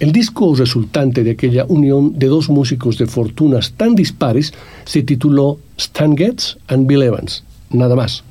El 0.00 0.12
disco 0.12 0.54
resultante 0.54 1.24
de 1.24 1.32
aquella 1.32 1.64
unión 1.66 2.16
de 2.18 2.28
dos 2.28 2.48
músicos 2.48 2.98
de 2.98 3.06
fortunas 3.06 3.72
tan 3.72 3.96
dispares 3.96 4.54
se 4.84 5.02
tituló 5.02 5.58
Stan 5.76 6.16
Getz 6.16 6.56
and 6.68 6.86
Bill 6.86 7.02
Evans, 7.02 7.42
nada 7.70 7.96
más. 7.96 8.22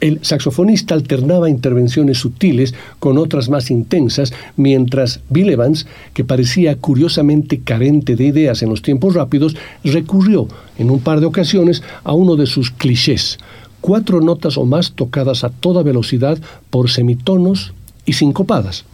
El 0.00 0.20
saxofonista 0.22 0.94
alternaba 0.94 1.50
intervenciones 1.50 2.18
sutiles 2.18 2.74
con 3.00 3.18
otras 3.18 3.48
más 3.48 3.70
intensas, 3.70 4.32
mientras 4.56 5.20
Bill 5.28 5.48
Evans, 5.48 5.86
que 6.14 6.24
parecía 6.24 6.76
curiosamente 6.76 7.60
carente 7.60 8.14
de 8.14 8.26
ideas 8.26 8.62
en 8.62 8.68
los 8.68 8.82
tiempos 8.82 9.14
rápidos, 9.14 9.56
recurrió 9.82 10.46
en 10.78 10.90
un 10.90 11.00
par 11.00 11.18
de 11.20 11.26
ocasiones 11.26 11.82
a 12.04 12.12
uno 12.12 12.36
de 12.36 12.46
sus 12.46 12.70
clichés, 12.70 13.38
cuatro 13.80 14.20
notas 14.20 14.58
o 14.58 14.64
más 14.64 14.92
tocadas 14.92 15.44
a 15.44 15.50
toda 15.50 15.82
velocidad 15.82 16.38
por 16.70 16.90
semitonos 16.90 17.72
y 18.04 18.14
sincopadas 18.14 18.84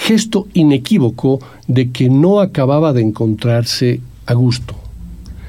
gesto 0.00 0.48
inequívoco 0.54 1.40
de 1.68 1.90
que 1.90 2.08
no 2.08 2.40
acababa 2.40 2.94
de 2.94 3.02
encontrarse 3.02 4.00
a 4.24 4.32
gusto. 4.32 4.74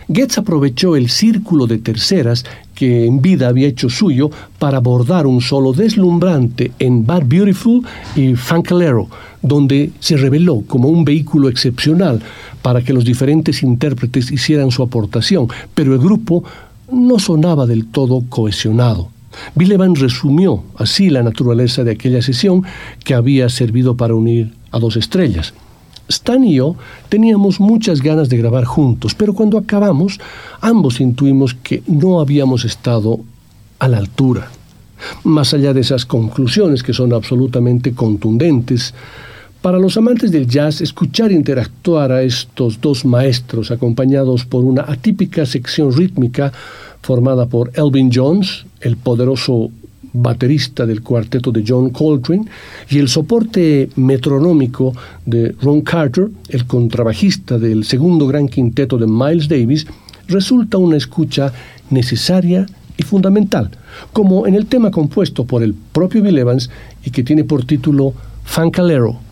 Goetz 0.10 0.38
aprovechó 0.38 0.98
el 0.98 1.10
círculo 1.10 1.68
de 1.68 1.78
terceras 1.78 2.44
que 2.76 3.06
en 3.06 3.22
vida 3.22 3.48
había 3.48 3.70
hecho 3.70 3.90
suyo 3.90 4.30
para 4.60 4.78
abordar 4.78 5.26
un 5.26 5.40
solo 5.40 5.72
deslumbrante 5.72 6.74
en 6.80 7.06
Bad 7.06 7.24
Beautiful 7.28 7.84
y 8.14 8.36
Funkalero, 8.36 9.08
donde 9.42 9.92
se 10.02 10.18
reveló 10.18 10.64
como 10.68 10.90
un 10.90 11.06
vehículo 11.06 11.48
excepcional 11.48 12.22
para 12.62 12.84
que 12.84 12.92
los 12.92 13.06
diferentes 13.06 13.64
intérpretes 13.64 14.32
hicieran 14.32 14.72
su 14.72 14.84
aportación, 14.84 15.48
pero 15.74 15.94
el 15.94 16.00
grupo 16.00 16.44
no 16.92 17.20
sonaba 17.20 17.66
del 17.66 17.86
todo 17.86 18.24
cohesionado. 18.30 19.10
Bill 19.56 19.72
Evans 19.72 20.00
resumió 20.00 20.64
así 20.78 21.10
la 21.10 21.24
naturaleza 21.24 21.84
de 21.84 21.92
aquella 21.92 22.22
sesión 22.22 22.64
que 23.04 23.14
había 23.14 23.50
servido 23.50 23.96
para 23.96 24.16
unir 24.16 24.54
a 24.72 24.80
dos 24.80 24.98
estrellas. 24.98 25.54
Stan 26.10 26.44
y 26.44 26.56
yo 26.56 26.76
teníamos 27.10 27.60
muchas 27.60 28.02
ganas 28.02 28.30
de 28.30 28.38
grabar 28.38 28.66
juntos, 28.66 29.16
pero 29.16 29.34
cuando 29.34 29.58
acabamos, 29.58 30.20
ambos 30.60 31.00
intuimos 31.00 31.54
que 31.54 31.84
no 31.88 32.20
habíamos 32.20 32.66
estado 32.66 33.22
a 33.80 33.88
la 33.88 33.98
altura. 33.98 34.50
Más 35.24 35.54
allá 35.54 35.74
de 35.74 35.82
esas 35.82 36.06
conclusiones 36.06 36.84
que 36.84 36.94
son 36.94 37.14
absolutamente 37.14 37.94
contundentes, 37.94 38.94
para 39.62 39.78
los 39.78 39.96
amantes 39.96 40.32
del 40.32 40.48
jazz, 40.48 40.82
escuchar 40.82 41.32
interactuar 41.32 42.12
a 42.12 42.24
estos 42.24 42.82
dos 42.82 43.06
maestros 43.06 43.70
acompañados 43.70 44.46
por 44.46 44.64
una 44.64 44.82
atípica 44.88 45.46
sección 45.46 45.96
rítmica 45.96 46.52
formada 47.02 47.46
por 47.46 47.72
Elvin 47.76 48.10
Jones, 48.12 48.66
el 48.80 48.98
poderoso 48.98 49.70
baterista 50.14 50.86
del 50.86 51.04
cuarteto 51.04 51.52
de 51.52 51.64
John 51.66 51.92
Coltrane, 51.92 52.46
y 52.90 52.98
el 52.98 53.08
soporte 53.08 53.90
metronómico 53.96 54.94
de 55.26 55.56
Ron 55.62 55.82
Carter, 55.82 56.30
el 56.50 56.66
contrabajista 56.66 57.60
del 57.60 57.84
segundo 57.86 58.26
gran 58.26 58.48
quinteto 58.48 58.98
de 58.98 59.06
Miles 59.06 59.48
Davis, 59.48 59.86
resulta 60.28 60.80
una 60.80 60.98
escucha 60.98 61.54
necesaria 61.92 62.66
y 62.98 63.04
fundamental, 63.04 63.70
como 64.12 64.48
en 64.48 64.56
el 64.56 64.66
tema 64.66 64.90
compuesto 64.90 65.46
por 65.46 65.62
el 65.62 65.76
propio 65.76 66.24
Bill 66.24 66.40
Evans 66.40 66.70
y 67.06 67.12
que 67.12 67.24
tiene 67.24 67.44
por 67.44 67.64
título 67.64 68.14
Fancalero 68.44 69.31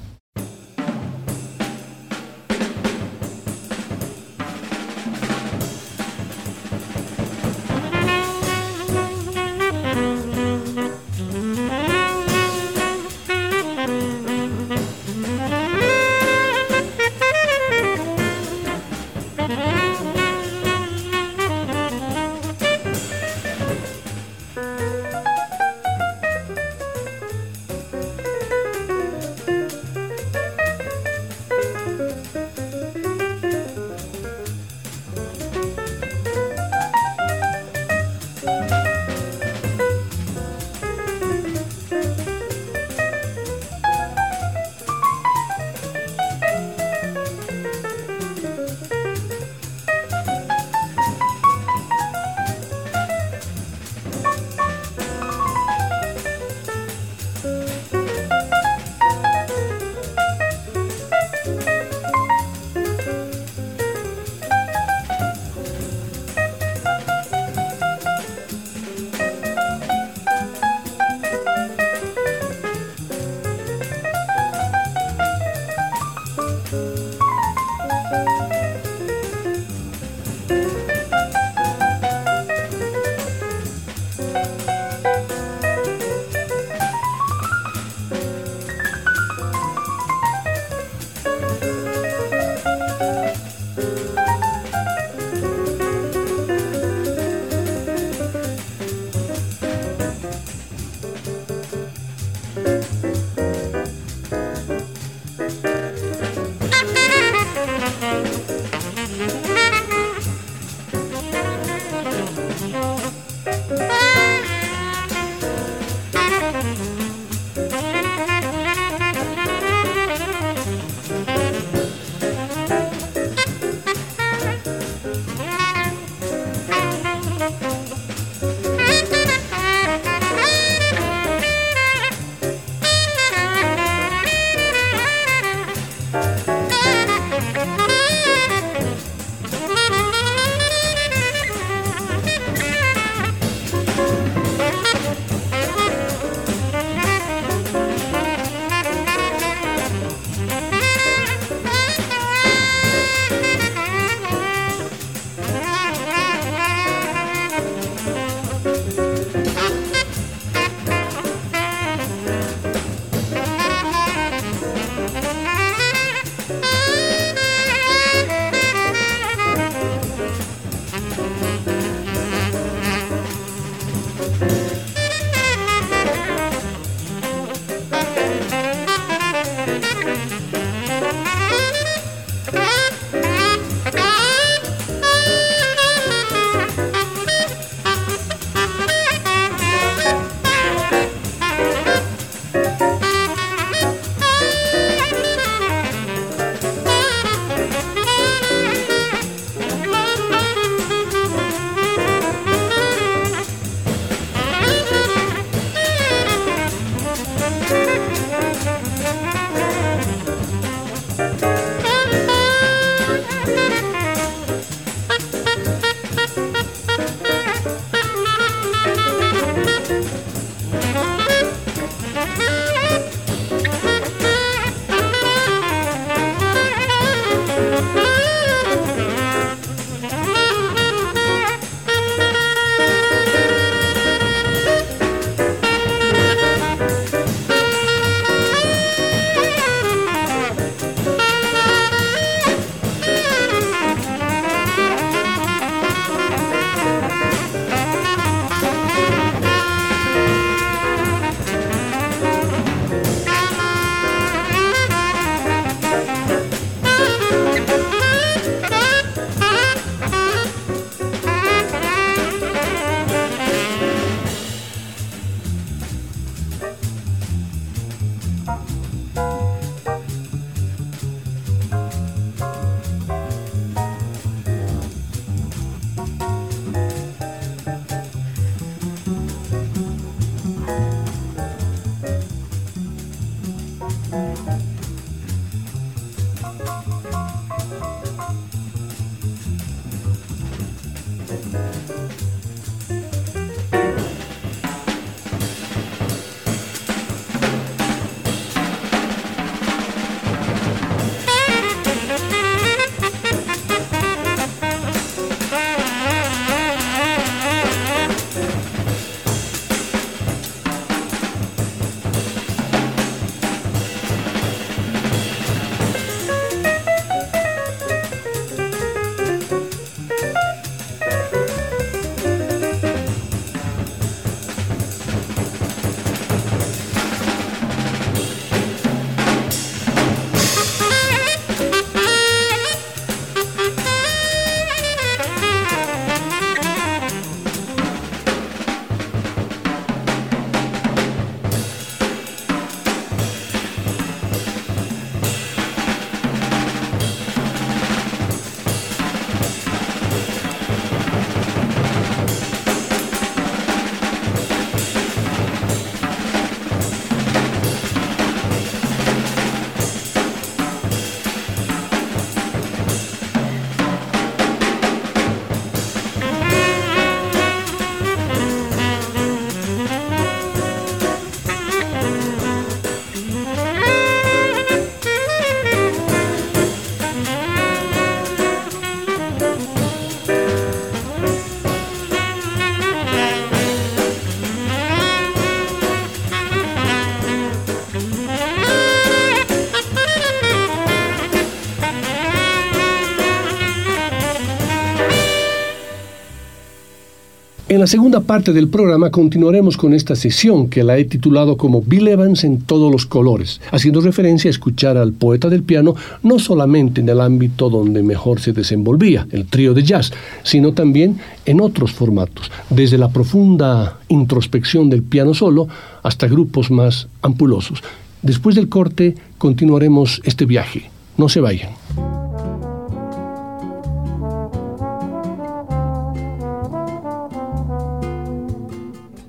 En 397.80 397.84
la 397.84 397.88
segunda 397.88 398.20
parte 398.20 398.52
del 398.52 398.68
programa 398.68 399.10
continuaremos 399.10 399.78
con 399.78 399.94
esta 399.94 400.14
sesión 400.14 400.68
que 400.68 400.84
la 400.84 400.98
he 400.98 401.06
titulado 401.06 401.56
como 401.56 401.82
Bill 401.82 402.10
Evans 402.10 402.44
en 402.44 402.60
todos 402.60 402.92
los 402.92 403.06
colores, 403.06 403.62
haciendo 403.72 404.02
referencia 404.02 404.50
a 404.50 404.52
escuchar 404.52 404.98
al 404.98 405.14
poeta 405.14 405.48
del 405.48 405.64
piano 405.64 405.96
no 406.22 406.40
solamente 406.40 407.00
en 407.00 407.08
el 407.08 407.22
ámbito 407.22 407.70
donde 407.70 408.04
mejor 408.04 408.42
se 408.42 408.52
desenvolvía, 408.52 409.26
el 409.32 409.46
trío 409.46 409.74
de 409.74 409.84
jazz, 409.84 410.12
sino 410.44 410.74
también 410.74 411.20
en 411.46 411.62
otros 411.62 411.94
formatos, 411.94 412.52
desde 412.70 412.98
la 412.98 413.08
profunda 413.08 413.98
introspección 414.10 414.90
del 414.90 415.04
piano 415.04 415.34
solo 415.34 415.70
hasta 416.04 416.28
grupos 416.28 416.72
más 416.72 417.08
ampulosos. 417.22 417.82
Después 418.22 418.58
del 418.58 418.68
corte 418.68 419.16
continuaremos 419.38 420.20
este 420.26 420.44
viaje. 420.44 420.92
No 421.16 421.30
se 421.30 421.40
vayan. 421.40 421.70